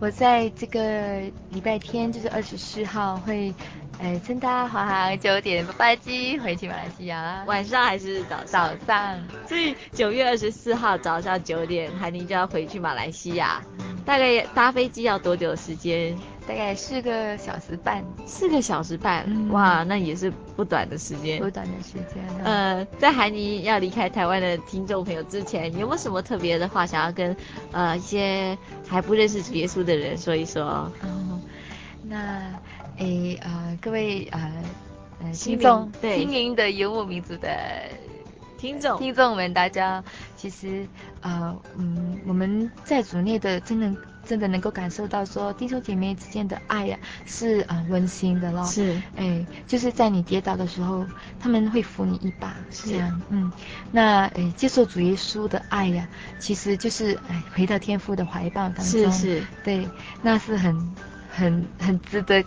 [0.00, 3.54] 我在这个礼拜天，就是二十四号会，
[3.98, 7.44] 呃，乘搭华航九点八班机回去马来西亚。
[7.46, 9.18] 晚上还是早早上？
[9.46, 13.62] 所以九月二十四号早上九点，韩宁就要回去马来西亚。
[14.04, 16.18] 大概搭飞机要多久时间？
[16.48, 18.04] 大概四个小时半。
[18.26, 21.40] 四个小时半，嗯、哇，那也是不短的时间。
[21.40, 22.20] 不短的时间。
[22.42, 27.36] 呃，在韩尼要离开台湾的听众朋友之前，有没有什么特别的话想要跟
[27.70, 30.64] 呃一些还不认识主耶稣的人说一说？
[30.64, 31.40] 哦，
[32.02, 32.42] 那
[32.98, 34.52] 诶呃各位呃
[35.22, 37.48] 呃听众，对，心灵的游牧民族的。
[38.58, 40.00] 听众听众们，大家
[40.36, 40.86] 其实
[41.20, 43.92] 呃嗯，我们在组内的真的
[44.24, 48.64] 真的能够感受到说弟兄姐妹之间的爱呀、啊，是啊、呃、温馨的咯。
[48.66, 51.04] 是，哎，就是在你跌倒的时候，
[51.40, 53.20] 他们会扶你一把，是这样。
[53.30, 53.50] 嗯，
[53.90, 58.84] 那哎接受主耶稣的爱呀、啊，其实就是哎回到天父的怀抱当中。
[58.84, 59.42] 是是。
[59.64, 59.88] 对，
[60.22, 60.94] 那是很
[61.32, 62.44] 很很值得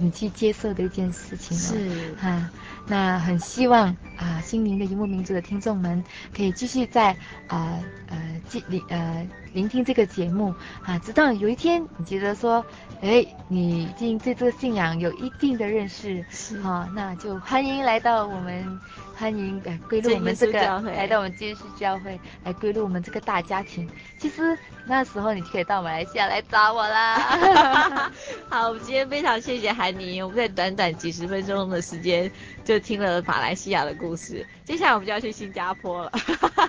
[0.00, 1.56] 你去接受的一件事情。
[1.56, 2.14] 是。
[2.14, 2.50] 哈、啊。
[2.86, 6.02] 那很希望啊、呃，心灵的游牧民族的听众们
[6.34, 7.14] 可以继续在
[7.46, 12.64] 啊呃聆呃聆听这个节目啊，直到有一天你觉得说，
[13.00, 18.80] 哎，你已经对这个信仰有一定的认识，是啊，那就欢迎来到我们，
[19.14, 23.88] 欢迎呃归入我们这个，来到我们真耶稣教会，来归入我们这个大家庭。
[24.18, 24.58] 其实
[24.90, 28.10] 那时候你就可以到马来西亚来找我啦。
[28.50, 32.28] 好，我们今天非常谢谢韩宁，我们在短短几十分钟的时间
[32.64, 34.44] 就听了马来西亚的故事。
[34.64, 36.10] 接下来我们就要去新加坡了。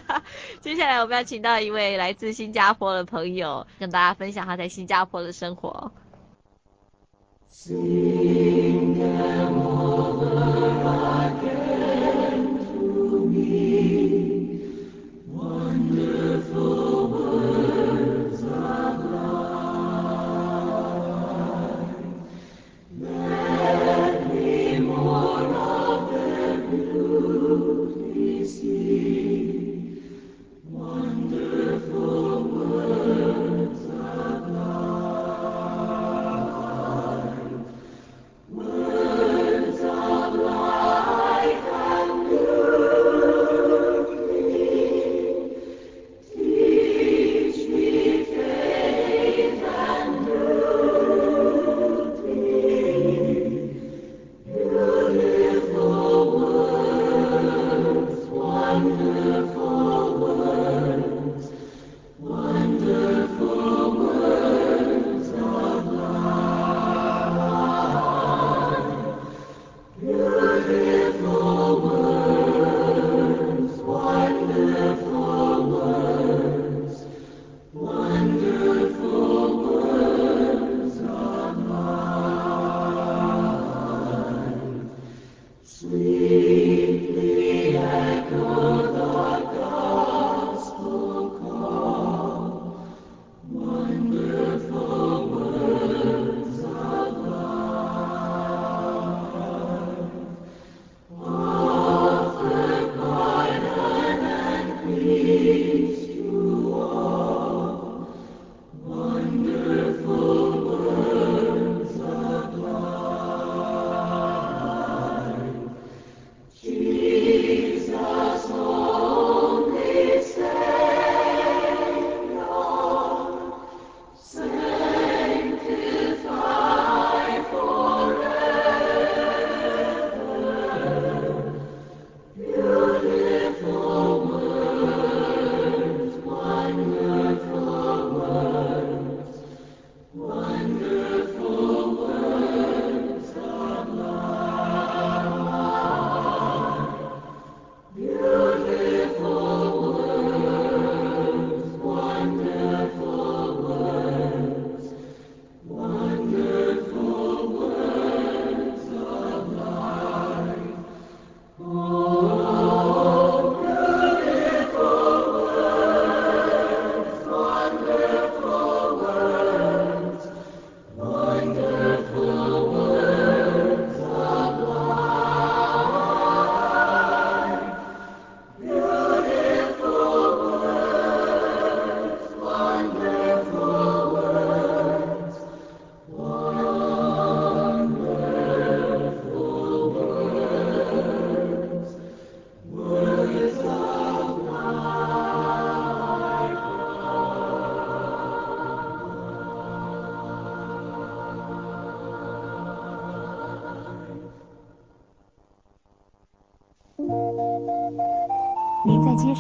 [0.62, 5.92] 接下来我们要请到一位来自新加坡的朋友，跟大家分享他在新加坡的生活。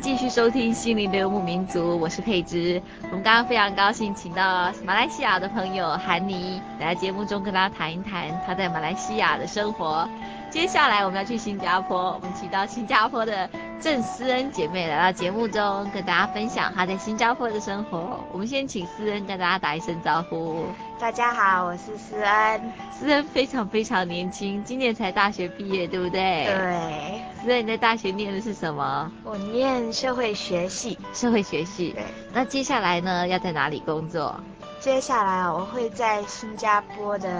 [0.00, 2.80] 继续收听《心灵的游牧民族》，我是佩芝。
[3.04, 10.08] 我们刚刚非常高兴，请到马来西亚的朋友韩妮来节目中跟大家谈一谈他在马来西亚的生活。
[10.50, 13.48] 接下来我们要去新加坡，我们请到新加坡的
[13.80, 18.18] 郑思恩姐妹来到节目中，跟大家分享她在新加坡的生活。
[18.32, 20.64] 我们先请思恩跟大家打一声招呼。
[20.98, 22.72] 大家好，我是思恩。
[22.90, 26.46] 思恩非常非常年轻，今年才大学毕业，对不对？
[26.46, 27.20] 对。
[27.40, 29.12] 思恩，你在大学念的是什么？
[29.22, 30.98] 我念社会学系。
[31.14, 31.90] 社会学系。
[31.90, 32.02] 对。
[32.32, 34.34] 那接下来呢，要在哪里工作？
[34.80, 37.30] 接下来我会在新加坡的。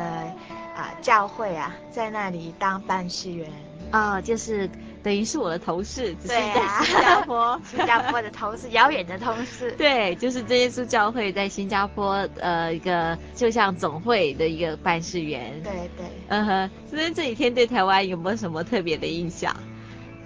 [0.77, 3.51] 啊，教会啊，在那里当办事员
[3.91, 4.71] 哦，就是
[5.03, 6.53] 等于是我的同事，只是在
[6.85, 9.73] 新加坡，啊、 新加坡的同事，遥远的同事。
[9.79, 15.63] 对，就是真耶稣教会在新加坡，呃，一个就像总会的一个办事员。
[15.63, 16.07] 对对。
[16.29, 19.55] 嗯哼，所以这几天对台湾有没有什么特别的印象？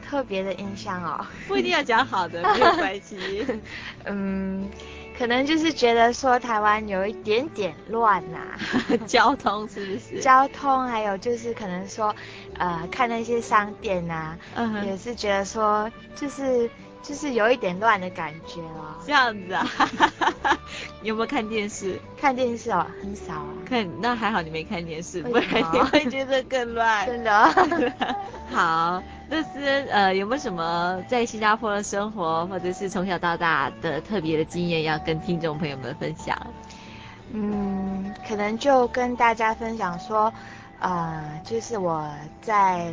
[0.08, 3.46] 特别的印象哦， 不一定要讲好的，没有关系。
[4.04, 4.68] 嗯。
[5.18, 8.56] 可能就是觉得说台湾有一点点乱呐、啊，
[9.06, 10.18] 交通是不是？
[10.20, 12.12] 交通还有就是可能说，
[12.62, 16.70] 呃，看那些商店呐、啊，嗯，也是觉得说就是
[17.02, 18.94] 就是有一点乱的感觉哦。
[19.04, 19.66] 这样子啊？
[21.00, 21.98] 你 有没有看电视？
[22.16, 23.48] 看电视哦，很少啊。
[23.68, 27.04] 看，那还好你没看电视，不然你会觉得更乱。
[27.04, 27.52] 真的。
[28.52, 29.02] 好。
[29.28, 36.36] 这是呃，有没有什么在新加坡的生活，或者是从小到大的特别的经验要跟听众朋友们分享？
[37.32, 40.30] 嗯，可能就跟大家分享说，
[40.83, 42.09] 呃，就是我
[42.41, 42.93] 在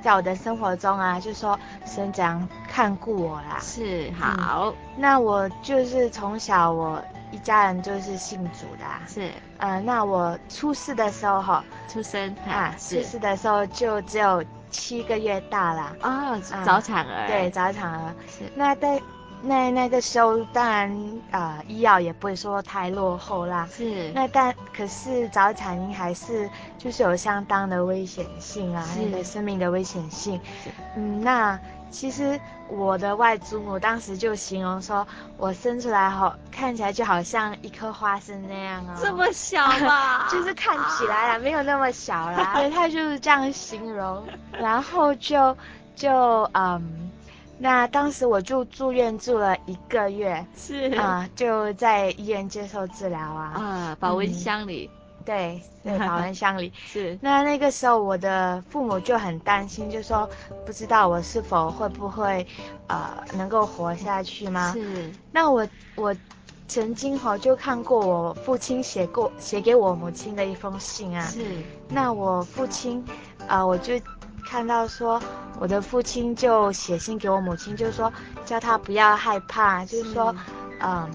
[0.00, 3.58] 在我的生活中啊，就是说神怎样看顾我啦。
[3.60, 4.66] 是，好。
[4.66, 9.02] 嗯，那我就是从小我一家人就是信主的啊。
[9.06, 9.30] 是。
[9.58, 14.42] 呃，那我出世的时候哈，出生啊，出世的时候就只有。
[14.68, 17.28] 七个月大了啊、哦，早产儿、嗯。
[17.28, 18.14] 对，早产儿。
[18.28, 18.50] 是。
[18.54, 19.00] 那在
[19.46, 20.90] 那那个时候，当然
[21.30, 23.68] 啊、呃，医药也不会说太落后啦。
[23.72, 24.10] 是。
[24.14, 30.40] 那但可是早产婴还是就是有相当的危险性啊，那个生命的危险性。
[30.96, 31.58] 嗯，那。
[31.88, 32.38] 其实
[32.68, 35.06] 我的外祖母当时就形容说，
[35.38, 40.26] 我生出来后看起来就好像一颗花生那样哦，这么小吧？
[40.28, 42.54] 就是看起来啊，没有那么小啦。
[42.58, 44.22] 对，她就是这样形容。
[44.50, 45.56] 然后就
[45.94, 46.10] 就
[46.54, 47.05] 嗯，
[47.58, 54.90] 那当时我就住院住了一个月，是啊、呃，就在医院接受治疗啊，啊，保温箱里。
[54.92, 57.18] 嗯对对， 保温箱里是。
[57.20, 60.30] 那那个时候，我的父母就很担心，就说
[60.64, 62.46] 不知道我是否会不会，
[62.86, 64.70] 呃，能够活下去吗？
[64.72, 65.10] 是。
[65.32, 66.14] 那我我
[66.68, 71.26] 曾经哈就看过我父亲写过写给我母亲的一封信啊。
[71.26, 71.44] 是。
[71.88, 73.04] 那我父亲，
[73.48, 73.94] 啊、呃，我就
[74.48, 75.20] 看到说
[75.58, 78.12] 我的父亲就写信给我母亲，就是说
[78.44, 80.34] 叫他不要害怕，就是说，
[80.80, 81.10] 嗯。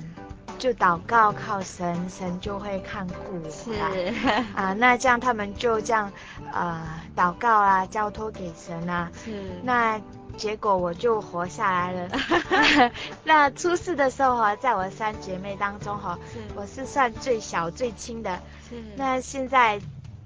[0.60, 3.50] 就祷告靠神，神就会看顾我。
[3.50, 3.72] 是
[4.54, 6.12] 啊，那这样他们就这样，
[6.54, 6.80] 呃，
[7.16, 9.10] 祷告啊，交托给神啊。
[9.26, 9.32] 是。
[9.64, 10.00] 那
[10.38, 12.10] 结果我就活下来了。
[13.26, 16.16] 那出事的时候哈，在我三姐妹当中哈，
[16.56, 18.40] 我是算最小最轻的。
[18.70, 18.76] 是。
[18.96, 19.82] 那现在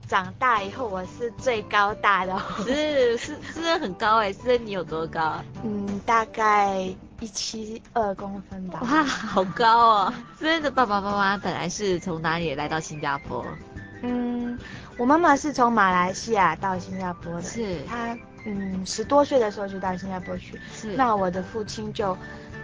[0.08, 2.38] 长大以后，我是最高大的。
[2.64, 5.42] 是是是很高哎，是你有多高？
[5.64, 6.94] 嗯，大概。
[7.22, 8.82] 一七二公分吧。
[8.82, 10.14] 哇，好高哦！
[10.38, 13.44] 思恩的爸爸妈妈本来是从哪里来到新加坡？
[14.02, 14.60] 嗯，
[14.98, 17.42] 我妈妈是从马来西亚到新加坡的。
[17.42, 17.80] 是。
[17.88, 20.60] 她嗯十多岁的时候就到新加坡去。
[20.74, 20.94] 是。
[20.98, 22.16] 那我的父亲就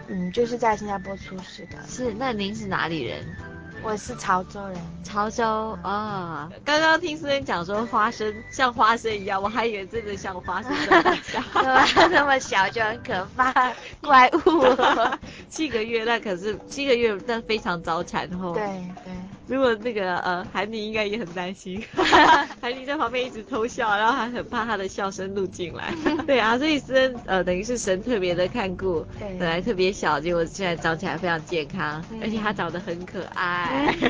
[0.09, 1.77] 嗯就是在新加坡出世的。
[1.87, 2.13] 是。
[2.13, 3.25] 那您是哪里人？
[3.83, 6.49] 我是潮州人，潮州啊。
[6.63, 11.41] 刚刚听思恩讲说花生像花生一样，我还以为真的像花生这么小，
[12.09, 14.63] 那么小就很可怕， 怪物。
[15.49, 18.53] 七个月那可是七个月，但非常早产后。
[18.53, 18.63] 对
[19.03, 19.13] 对。
[19.51, 21.83] 如果那个呃韩妮应该也很担心，
[22.61, 25.93] 韩妮在旁边一直偷笑，然后还很怕他的笑声录进来。
[26.25, 33.93] 对啊，所以施恩呃等于是神特别的看顾，对，本来特别小，结果现在长起来非常健康，而且他长得很可爱。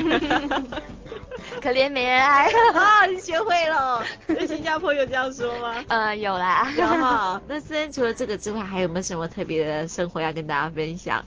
[1.60, 3.04] 可怜没人爱啊！
[3.06, 5.74] 你学会了，在新加坡有这样说吗？
[5.88, 6.70] 呃，有啦。
[6.76, 7.42] 有哈。
[7.48, 11.24] 那施恩除了这个之外，还有没有什么特别的生活要跟大家分享？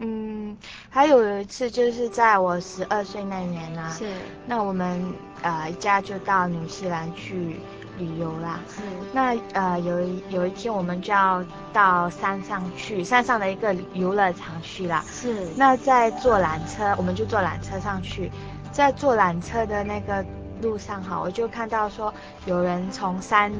[0.00, 0.56] 嗯，
[0.88, 4.12] 还有一次就是在我十二岁那年啦、啊，是。
[4.46, 7.56] 那我们呃一家就到纽西兰去
[7.98, 8.60] 旅游啦。
[8.68, 8.82] 是。
[9.12, 15.04] 那呃有一有一天我们就要到山上去，山上的一个游乐场去啦。
[15.06, 15.46] 是。
[15.56, 18.30] 那在坐缆车，我们就坐缆车上去。
[18.70, 20.24] 在坐缆车的那个
[20.62, 22.14] 路上哈，我就看到说
[22.46, 23.50] 有人从山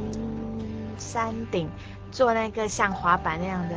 [0.96, 1.68] 山顶
[2.12, 3.74] 坐那个像滑板那样的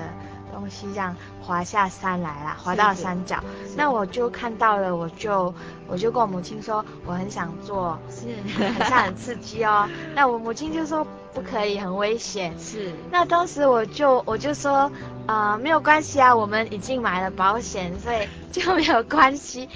[0.54, 3.44] 东西，这样滑下山来啦，滑到山脚。
[3.76, 5.54] 那我就看到了，我就
[5.88, 8.28] 我就跟我母亲说，我很想做，是，
[8.58, 9.90] 很像很刺激哦。
[10.16, 12.54] 那我母亲就说不可以，很危险。
[12.60, 12.94] 是。
[13.10, 14.92] 那当时我就我就说，
[15.26, 19.68] 啊、呃，没有关系啊，我们已经买了保险，所以就没有关系。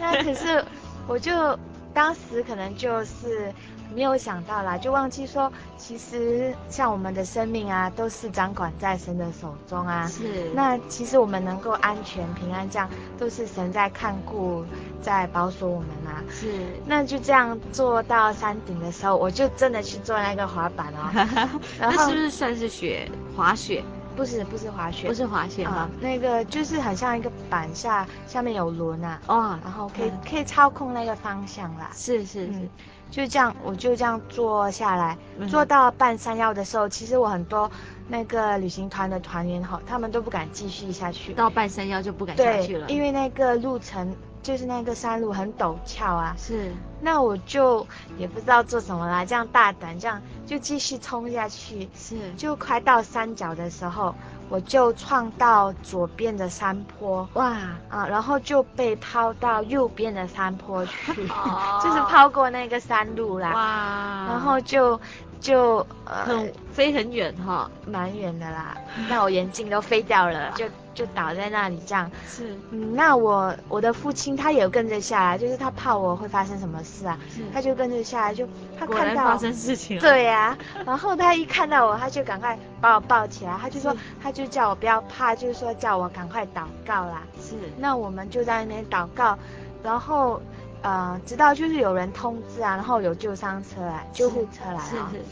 [0.00, 0.64] 那可是。
[1.08, 1.58] 我就
[1.92, 3.52] 当时可能就是
[3.92, 10.06] 没有想到啦，就忘记说，其实像我们的生命啊，都是掌管在神的手中啊。
[10.08, 10.50] 是。
[10.54, 12.88] 那其实我们能够安全平安，这样
[13.18, 14.64] 都是神在看顾，
[15.00, 16.22] 在保守我们啊。
[16.30, 16.46] 是。
[16.86, 21.10] 那就这样坐到山顶的时候，我就真的去坐那个滑板哦。
[21.78, 23.82] 然后那是不是算是雪滑雪？
[24.14, 31.90] 不是不是滑雪，不是滑雪啊、嗯，那个就是很像一个板下下面有轮啊，哦，然后可以、嗯、可以操控那个方向啦。
[31.94, 32.68] 是是是、嗯，
[33.12, 35.16] 就这样，我就这样坐下来，
[35.48, 37.70] 坐到半山腰的时候，其实我很多
[38.08, 44.12] 那个旅行团的团员哈，他们都不敢继续下去，到半山腰就不敢下去了，因为那个路程。
[44.42, 47.86] 就是那个山路很陡峭啊，是，那我就
[48.18, 54.12] 也不知道做什么啦，这样大胆，这样就继续冲下去，是，就快到山脚的时候，
[54.52, 57.56] 我就撞到左边的山坡，哇，
[57.88, 61.14] 啊，然后就被抛到右边的山坡去，
[61.82, 65.00] 就是抛过那个山路啦，哇，然后就
[65.42, 68.74] 就呃很飞很远哈，蛮远的啦，
[69.10, 70.64] 那我眼镜都飞掉了，就。
[70.94, 77.18] 就倒在那里这样，是，嗯，那我我的父亲他也跟着下来，就是他怕我会发生什么事啊，
[77.50, 78.46] 他就跟着下来，就
[78.78, 89.38] 他看到发生事情了，对呀、啊，然后他一看到我，他就赶快把我抱起来，他就说，他就叫我不要怕，就是说叫我赶快祷告啦，是，那我们就在那边祷告，
[89.82, 90.42] 然后
[90.82, 95.24] 呃，直到就是有人通知啊，然后有救伤车来，救护车来啊，是是，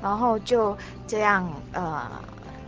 [0.00, 0.76] 然后就
[1.06, 2.10] 这样呃，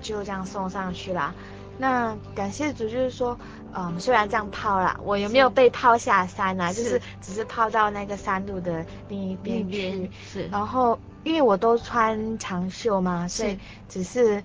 [0.03, 1.33] 就这样送上去啦。
[1.77, 3.37] 那感谢主，就是说，
[3.75, 6.73] 嗯，虽然这样抛啦，我有没有被抛下山啊？
[6.73, 10.09] 是就是只是抛到那个山路的另一边去。
[10.25, 10.47] 是。
[10.49, 13.59] 然后，因为我都穿长袖嘛，所以
[13.89, 14.41] 只是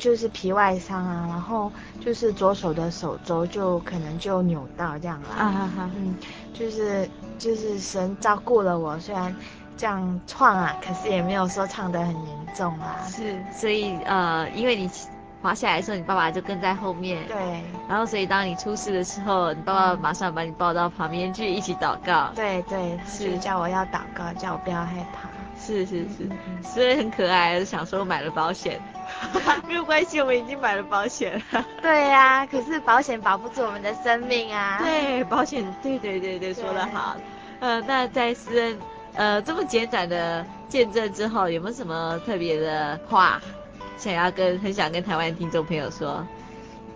[0.00, 1.26] 就是皮外伤啊。
[1.28, 1.70] 然后
[2.00, 5.36] 就是左手的手肘就可能就扭到这样啦。
[5.38, 5.90] 啊哈哈。
[5.94, 6.16] 嗯，
[6.52, 9.32] 就是就是神照顾了我，虽然
[9.76, 12.96] 这样创啊，可是也没有说唱得很严重啊。
[13.06, 14.90] 是，所以呃，因为你。
[15.42, 17.26] 滑下来的时候，你爸爸就跟在后面。
[17.26, 17.64] 对。
[17.88, 22.30] 然后，所以当你出事的时候，你爸爸马上把你抱到旁边去一起祷告。
[22.34, 25.30] 对对，是叫我要祷告，叫我不要害怕。
[25.64, 26.28] 是是是，
[26.62, 28.80] 所以很可爱，想说买了保险。
[29.66, 31.40] 没有关系，我们已经买了保险。
[31.82, 34.78] 对呀、啊，可是保险保不住我们的生命啊。
[34.82, 37.16] 对，保险，对对对对，说得好。
[37.60, 38.78] 呃，那在私人
[39.14, 43.40] 呃这么简短的见证之后，有没有什么特别的话？
[43.98, 46.26] 想要跟很想跟台湾听众朋友说，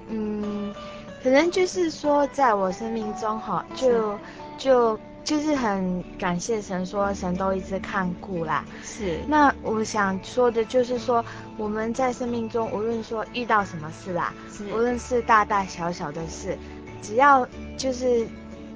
[0.08, 0.74] 嗯，
[1.22, 4.18] 可能就是说，在我生命中哈，就
[4.56, 8.64] 就就是很感谢神，说神都一直看顾啦。
[8.82, 9.18] 是。
[9.26, 11.24] 那我想说的就是说，
[11.56, 16.56] 我们在生命中无论说遇到什么事啦，是，无论是大大小小的事，
[17.02, 17.46] 只要
[17.76, 18.28] 就是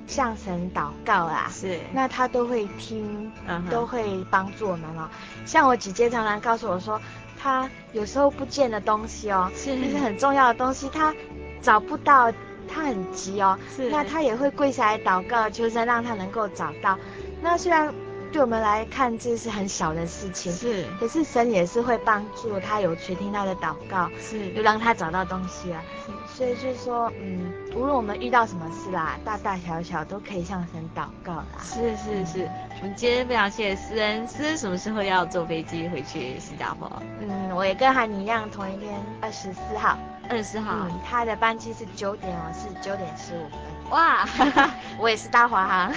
[0.06, 5.08] 向神祷告啦，是，那他都会听，嗯，都会帮助我们哦。
[5.46, 7.00] 像我姐姐常常告诉我说。
[7.40, 11.14] 她有时候不见的东西哦，是，那是很重要的东西，她
[11.62, 12.32] 找不到，
[12.68, 16.98] 他很急哦，是，那他也会跪下来祷告，求神让他能够找到。
[17.40, 17.92] 那虽然
[18.30, 25.82] 对我们来看这是很小的事情，是，可是神也是会帮助他，有垂听他的祷告，是，就让他找到东西啊。
[26.34, 31.46] 所以就是说，嗯，无论我们遇到什么事啦，大大小小都可以向神祷告啦。
[31.62, 32.48] 是是是，
[32.80, 36.90] 我们今天非常谢谢诗恩，诗恩什么时候要坐飞机回去新加坡？
[37.20, 39.98] 嗯，我也跟韩妮一样，同一天二十四号。
[40.28, 43.58] 二十四号，嗯，他的班机是九点，哦是九点十五分。
[43.90, 44.26] 哇，
[45.00, 45.92] 我也是搭华航，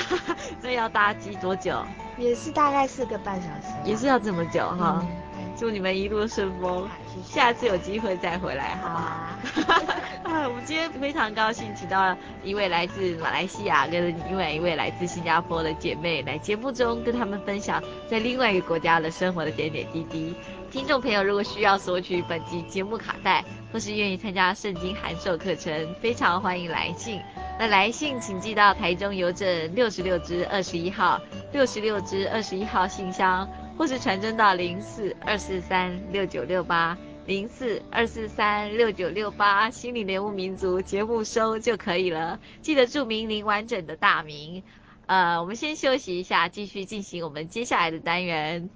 [0.62, 1.84] 这要搭机多久？
[2.16, 5.00] 也是大概四个半小时，也是要这么久哈。
[5.02, 5.08] 嗯
[5.56, 6.88] 祝你们一路顺风，
[7.24, 9.78] 下次有机会再回来，好不好？
[10.28, 17.80] 啊，我们今天非常高兴，请到一位来自马来西亚跟另外一位来自新加坡的姐妹来节目中跟他们分享
[18.10, 20.34] 在另外一个国家的生活的点点滴滴。
[20.72, 23.44] 听众朋友，如果需要索取本集节目卡带，
[23.74, 27.20] 或是愿意参加圣经函授课程，非常欢迎来信。
[27.58, 31.20] 那来信请寄到台中邮政六十六支二十一号
[31.52, 33.50] 六十六支二十一号信箱。
[33.76, 36.96] 或是传真到零四二四三六九六八
[37.26, 42.38] 零四二四三六九六八，心灵的游牧民族节目收就可以了。
[42.62, 44.62] 记得注明您完整的大名。
[45.06, 48.70] 呃，我们先休息一下，继续进行我们接下来的单元。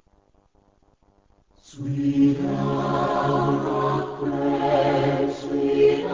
[4.59, 6.09] 迎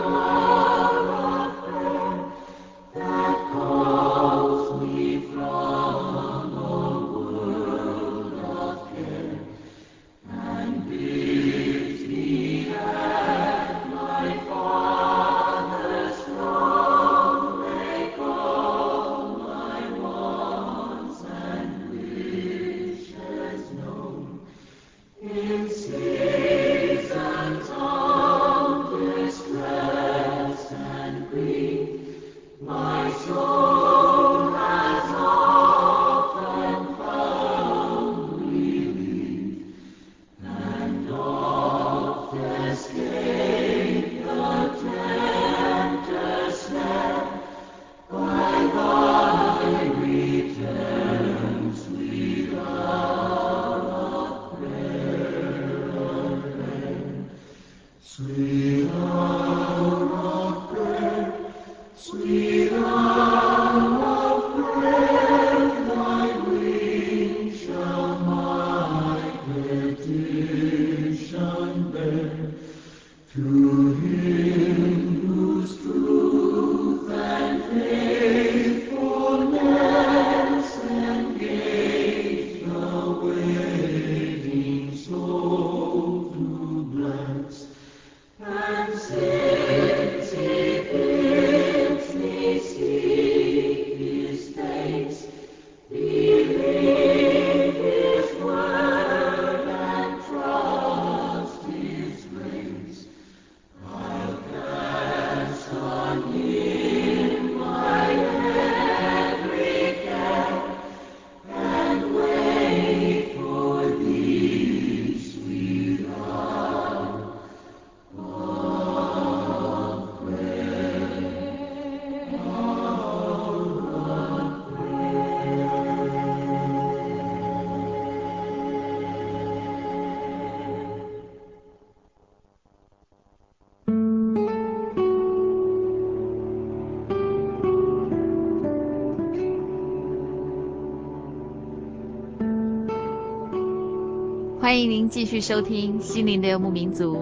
[145.09, 147.17] 继续收听《心灵的游牧民族》。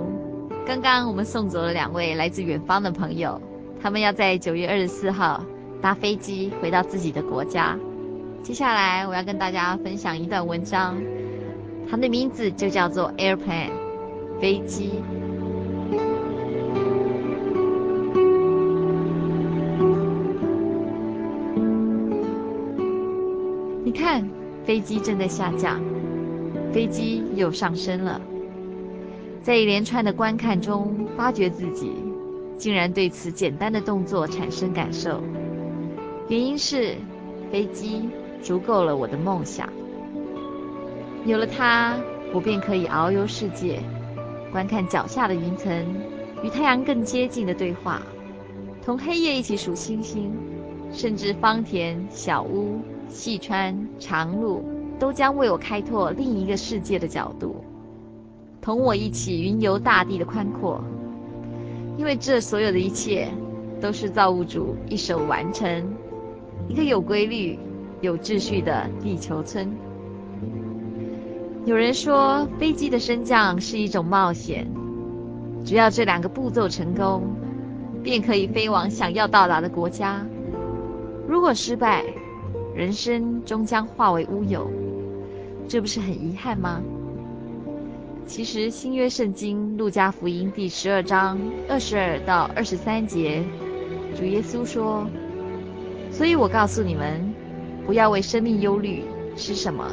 [0.66, 3.40] 刚刚我们送走了两位来自远方的朋友，
[3.80, 5.44] 他们要在九月二十四号
[5.80, 7.78] 搭飞机回到自己的国家。
[8.42, 10.96] 接下来我要跟大家分享一段文章，
[11.90, 13.70] 它的名字就叫做《Airplane》
[14.40, 14.90] 飞机。
[23.84, 24.28] 你看，
[24.64, 25.91] 飞机正在下降。
[26.72, 28.20] 飞机又上升了，
[29.42, 31.92] 在一连串的观看中，发觉自己
[32.56, 35.22] 竟然对此简单的动作产生感受。
[36.28, 36.94] 原因是，
[37.50, 38.08] 飞机
[38.42, 39.68] 足够了我的梦想。
[41.26, 41.94] 有了它，
[42.32, 43.80] 我便可以遨游世界，
[44.50, 45.70] 观看脚下的云层，
[46.42, 48.00] 与太阳更接近的对话，
[48.82, 50.32] 同黑夜一起数星星，
[50.90, 54.64] 甚至芳田、小屋、细川、长路。
[55.02, 57.56] 都将为我开拓另一个世界的角度，
[58.60, 60.80] 同我一起云游大地的宽阔，
[61.98, 63.26] 因为这所有的一切
[63.80, 65.92] 都是造物主一手完成，
[66.68, 67.58] 一个有规律、
[68.00, 69.68] 有秩序的地球村。
[71.64, 74.64] 有人说，飞机的升降是一种冒险，
[75.64, 77.24] 只要这两个步骤成功，
[78.04, 80.24] 便可以飞往想要到达的国家。
[81.26, 82.04] 如果失败，
[82.72, 84.70] 人生终将化为乌有。
[85.68, 86.82] 这不是很遗憾吗？
[88.26, 91.38] 其实新约圣经路加福音第十二章
[91.68, 93.42] 二十二到二十三节，
[94.16, 95.06] 主耶稣说
[96.12, 97.20] ：“所以我告诉你们，
[97.84, 99.02] 不要为生命忧虑，
[99.36, 99.84] 吃什么；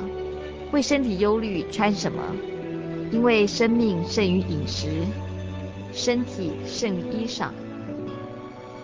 [0.72, 2.22] 为身体忧虑，穿什么。
[3.12, 4.88] 因为生命胜于饮食，
[5.92, 7.48] 身体胜于衣裳。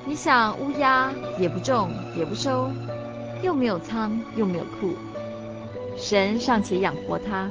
[0.03, 2.71] 你想乌鸦也不种也不收，
[3.43, 4.95] 又没有仓又没有库，
[5.95, 7.49] 神尚且养活他，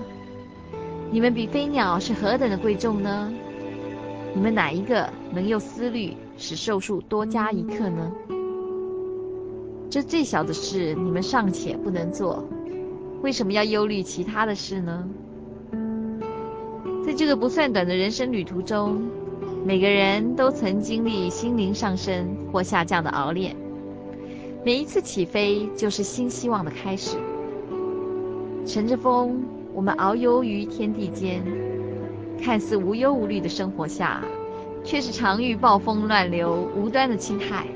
[1.10, 3.32] 你们比飞鸟是何等的贵重呢？
[4.34, 8.12] 你们哪一个能用思虑使寿数多加一刻呢？
[9.88, 12.44] 这最小的事你们尚且不能做，
[13.22, 15.08] 为什么要忧虑其他的事呢？
[17.06, 19.02] 在这个不算短的人生旅途中，
[19.64, 23.54] 每个人都曾经历心灵上升或下降的熬炼。
[24.64, 27.16] 每一次起飞就是新希望的开始。
[28.66, 31.42] 乘着风，我们遨游于天地间，
[32.42, 34.22] 看似无忧无虑的生活下，
[34.82, 37.66] 却是常遇暴风乱流、无端的侵害，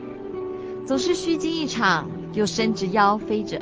[0.86, 3.60] 总是虚惊一场，又伸直腰飞着。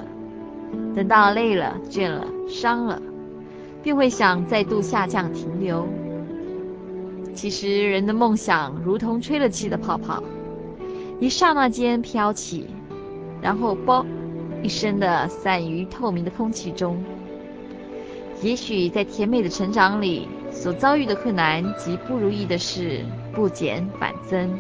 [0.95, 3.01] 等到累了、倦了、伤了。
[3.83, 5.87] 便会想再度下降停留。
[7.35, 10.21] 其实人的梦想如同吹了气的泡泡，
[11.21, 12.67] 一刹那间飘起，
[13.41, 14.05] 然后啵
[14.61, 16.97] 一声的散于透明的空气中。
[18.43, 24.59] 也许在甜美的成长里，所遭遇的困难及不如意的事不减反增。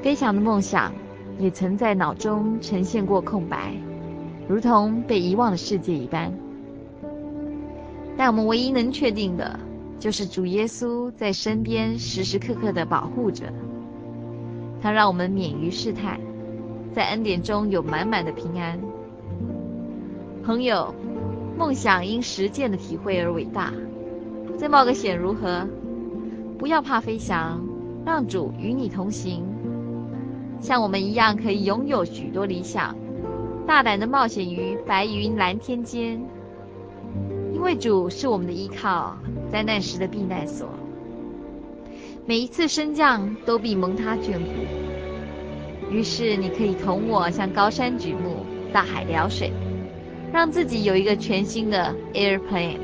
[0.00, 0.92] 飞翔的梦想
[1.38, 3.74] 也曾在脑中呈现过空白，
[4.48, 6.32] 如同被遗忘的世界一般。
[8.16, 9.58] 但我们唯一能确定的，
[9.98, 13.52] 就是主耶稣在身边时时刻刻地保护着，
[14.80, 16.20] 他让我们免于试探，
[16.94, 18.78] 在恩典中有满满的平安。
[20.42, 20.94] 朋友，
[21.60, 23.70] 梦想因实践的体会而伟大，
[24.56, 25.68] 再冒个险如何？
[26.58, 27.60] 不要怕飞翔，
[28.02, 29.44] 让主与你同行，
[30.58, 32.96] 像我们一样可以拥有许多理想，
[33.66, 36.18] 大胆地冒险于白云蓝天间。
[37.52, 39.14] 因为主是我们的依靠，
[39.52, 40.66] 灾难时的避难所。
[42.24, 45.92] 每一次升降都必蒙他眷顾。
[45.94, 49.52] 于是你可以同我向高山举目，大海聊水，
[50.32, 52.78] 让自己有一个全新的 airplane。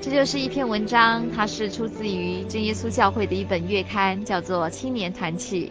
[0.00, 5.68] 这就是一篇文章，它是出自于真耶稣教会的一本月刊，叫做《青年团契》。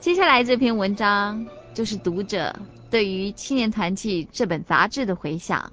[0.00, 2.54] 接下来这篇文章就是读者
[2.90, 5.72] 对于《青年团契》这本杂志的回响。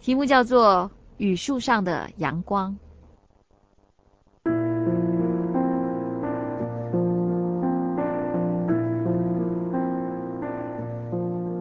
[0.00, 2.70] 题目叫做《雨树上的阳光》。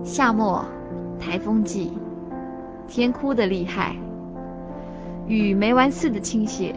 [0.04, 0.66] 夏末，
[1.24, 1.94] 台风季，
[2.86, 3.96] 天哭得厉害，
[5.26, 6.76] 雨没完似的倾泻，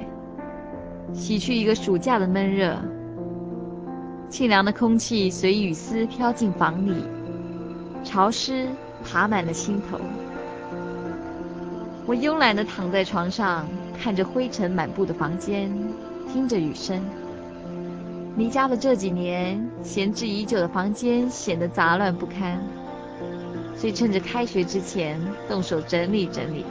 [1.13, 2.79] 洗去一个暑假的闷热。
[4.31, 6.95] 沁凉的空气随雨丝飘进房里，
[8.05, 8.69] 潮湿
[9.05, 9.99] 爬满了心头。
[12.07, 13.67] 我慵懒地躺在床上，
[14.01, 15.69] 看着灰尘满布的房间，
[16.33, 17.03] 听着雨声。
[18.37, 22.61] 离家的这几年，闲置已久的房间显得杂乱不堪，
[23.77, 26.64] 所以趁着开学之前动手整理整理。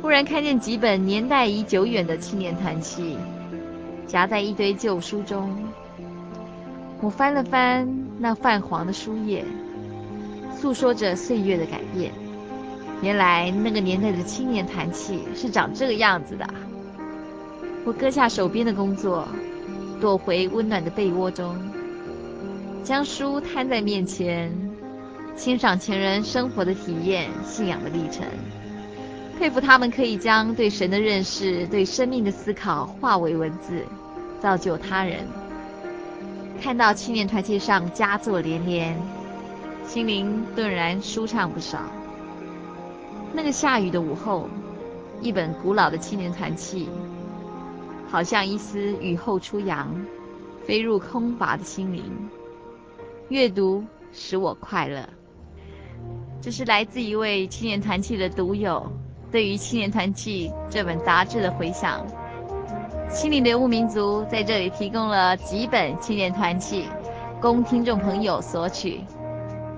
[0.00, 3.16] 忽然看见几本年代已久远的青年团契，
[4.06, 5.54] 夹在一堆旧书中。
[7.02, 7.88] 我翻了翻
[8.18, 9.44] 那泛黄的书页，
[10.56, 12.12] 诉说着岁月的改变。
[13.02, 16.46] 原来那个年代的青年团契是长这个样子的。
[17.84, 19.26] 我搁下手边的工作，
[20.00, 21.56] 躲回温暖的被窝中，
[22.84, 24.52] 将书摊在面前，
[25.36, 28.26] 欣赏前人生活的体验、信仰的历程，
[29.38, 33.84] 佩服他们可以将对神的认识、对生命的思考化为文字，
[34.38, 35.26] 造就他人。
[36.60, 38.94] 看到青年团契上佳作连连，
[39.86, 41.78] 心灵顿然舒畅不少。
[43.32, 44.46] 那个下雨的午后，
[45.22, 46.86] 一本古老的青年团契，
[48.10, 49.88] 好像一丝雨后初阳，
[50.66, 52.04] 飞入空乏的心灵。
[53.30, 55.08] 阅读使我快乐。
[56.42, 58.90] 这是来自一位青年团契的读友
[59.30, 62.06] 对于青年团契这本杂志的回响。
[63.10, 66.86] 心灵的游牧民族在这里提供了几本青年团契，
[67.40, 69.00] 供听众朋友索取。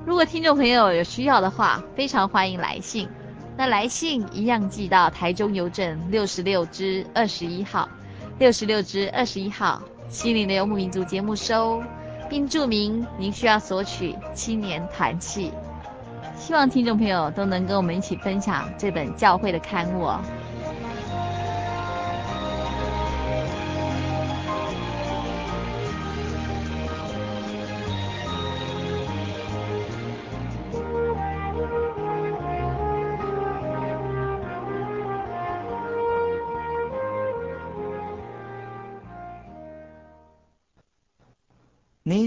[0.06, 3.08] 如果听众朋友有需要的话，非常欢迎来信。
[3.56, 7.88] 那来信一样寄到台中邮政六十六支二十一号，
[8.38, 11.82] 六十六支二十一号，心灵的游牧民族节目收，
[12.30, 15.52] 并注明您需要索取青年团契。
[16.52, 20.06] 希望听众朋友都能跟我们一起分享这本教会的刊物。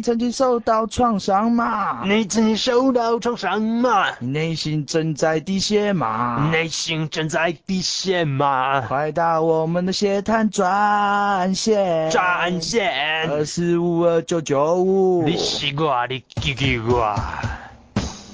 [0.06, 2.06] 曾经受到创伤吗？
[2.06, 4.06] 你曾经受到创伤吗？
[4.20, 6.48] 你内心正在滴血吗？
[6.52, 8.82] 内心正在滴血吗？
[8.82, 15.24] 快打我们的血滩专线，专线二四五二九九五。
[15.24, 17.16] 你西瓜，你给给我。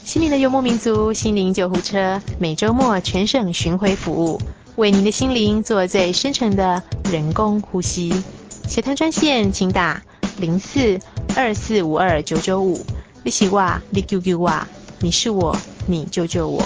[0.04, 4.42] 心灵的幽默民族，心灵救护车，每周末全省巡回服务，
[4.76, 8.14] 为您的心灵做最深层的人工呼吸。
[8.68, 10.02] 血滩专线，请打
[10.38, 11.00] 零四。
[11.34, 12.78] 二四五二九九五，
[13.24, 14.52] 你是我，你救救我，
[15.00, 15.56] 你是我，
[15.88, 16.62] 你救救我。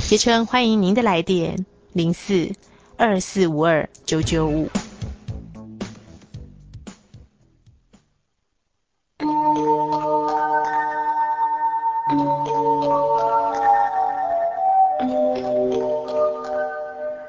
[0.00, 2.50] 协称欢迎您的来电，零四
[2.96, 4.68] 二四五二九九五。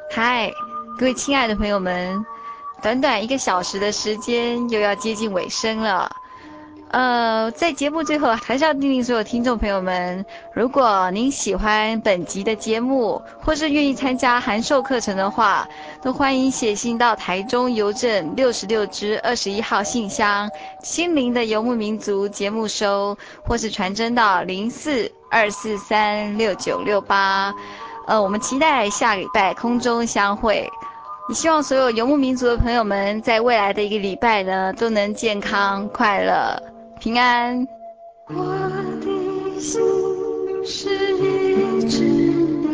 [0.09, 0.49] 嗨，
[0.97, 2.25] 各位亲爱的朋友们，
[2.81, 6.09] 短短一个小时的时间又要接近尾声了。
[6.89, 15.67] 呃，在节目最后，还是要叮咛所有听众朋友们，如果您喜欢本集的节目，或是愿意参加函授课程的话，
[16.01, 20.49] 都欢迎写信到台中邮政六十六支二十一号信箱，
[20.81, 27.53] 心灵的游牧民族节目收，或是传真到零四二四三六九六八。
[28.07, 30.65] 呃，我们期待下礼拜空中相会。
[31.27, 36.57] 也希望所有游牧民族的朋友们，在未来的一个礼拜呢，都能健康快乐。
[36.99, 37.67] 平安。
[38.29, 38.35] 我
[39.01, 39.79] 的心
[40.65, 42.71] 是一只鸟，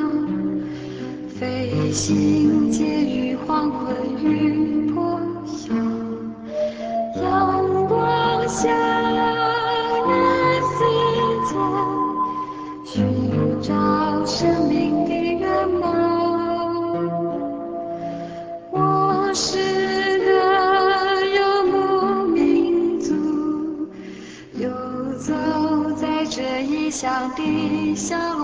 [1.37, 3.93] 飞行介于黄昏
[4.23, 5.73] 与破晓，
[7.21, 8.69] 阳光下，
[12.85, 15.02] 寻找生命
[27.35, 28.42] 的小路，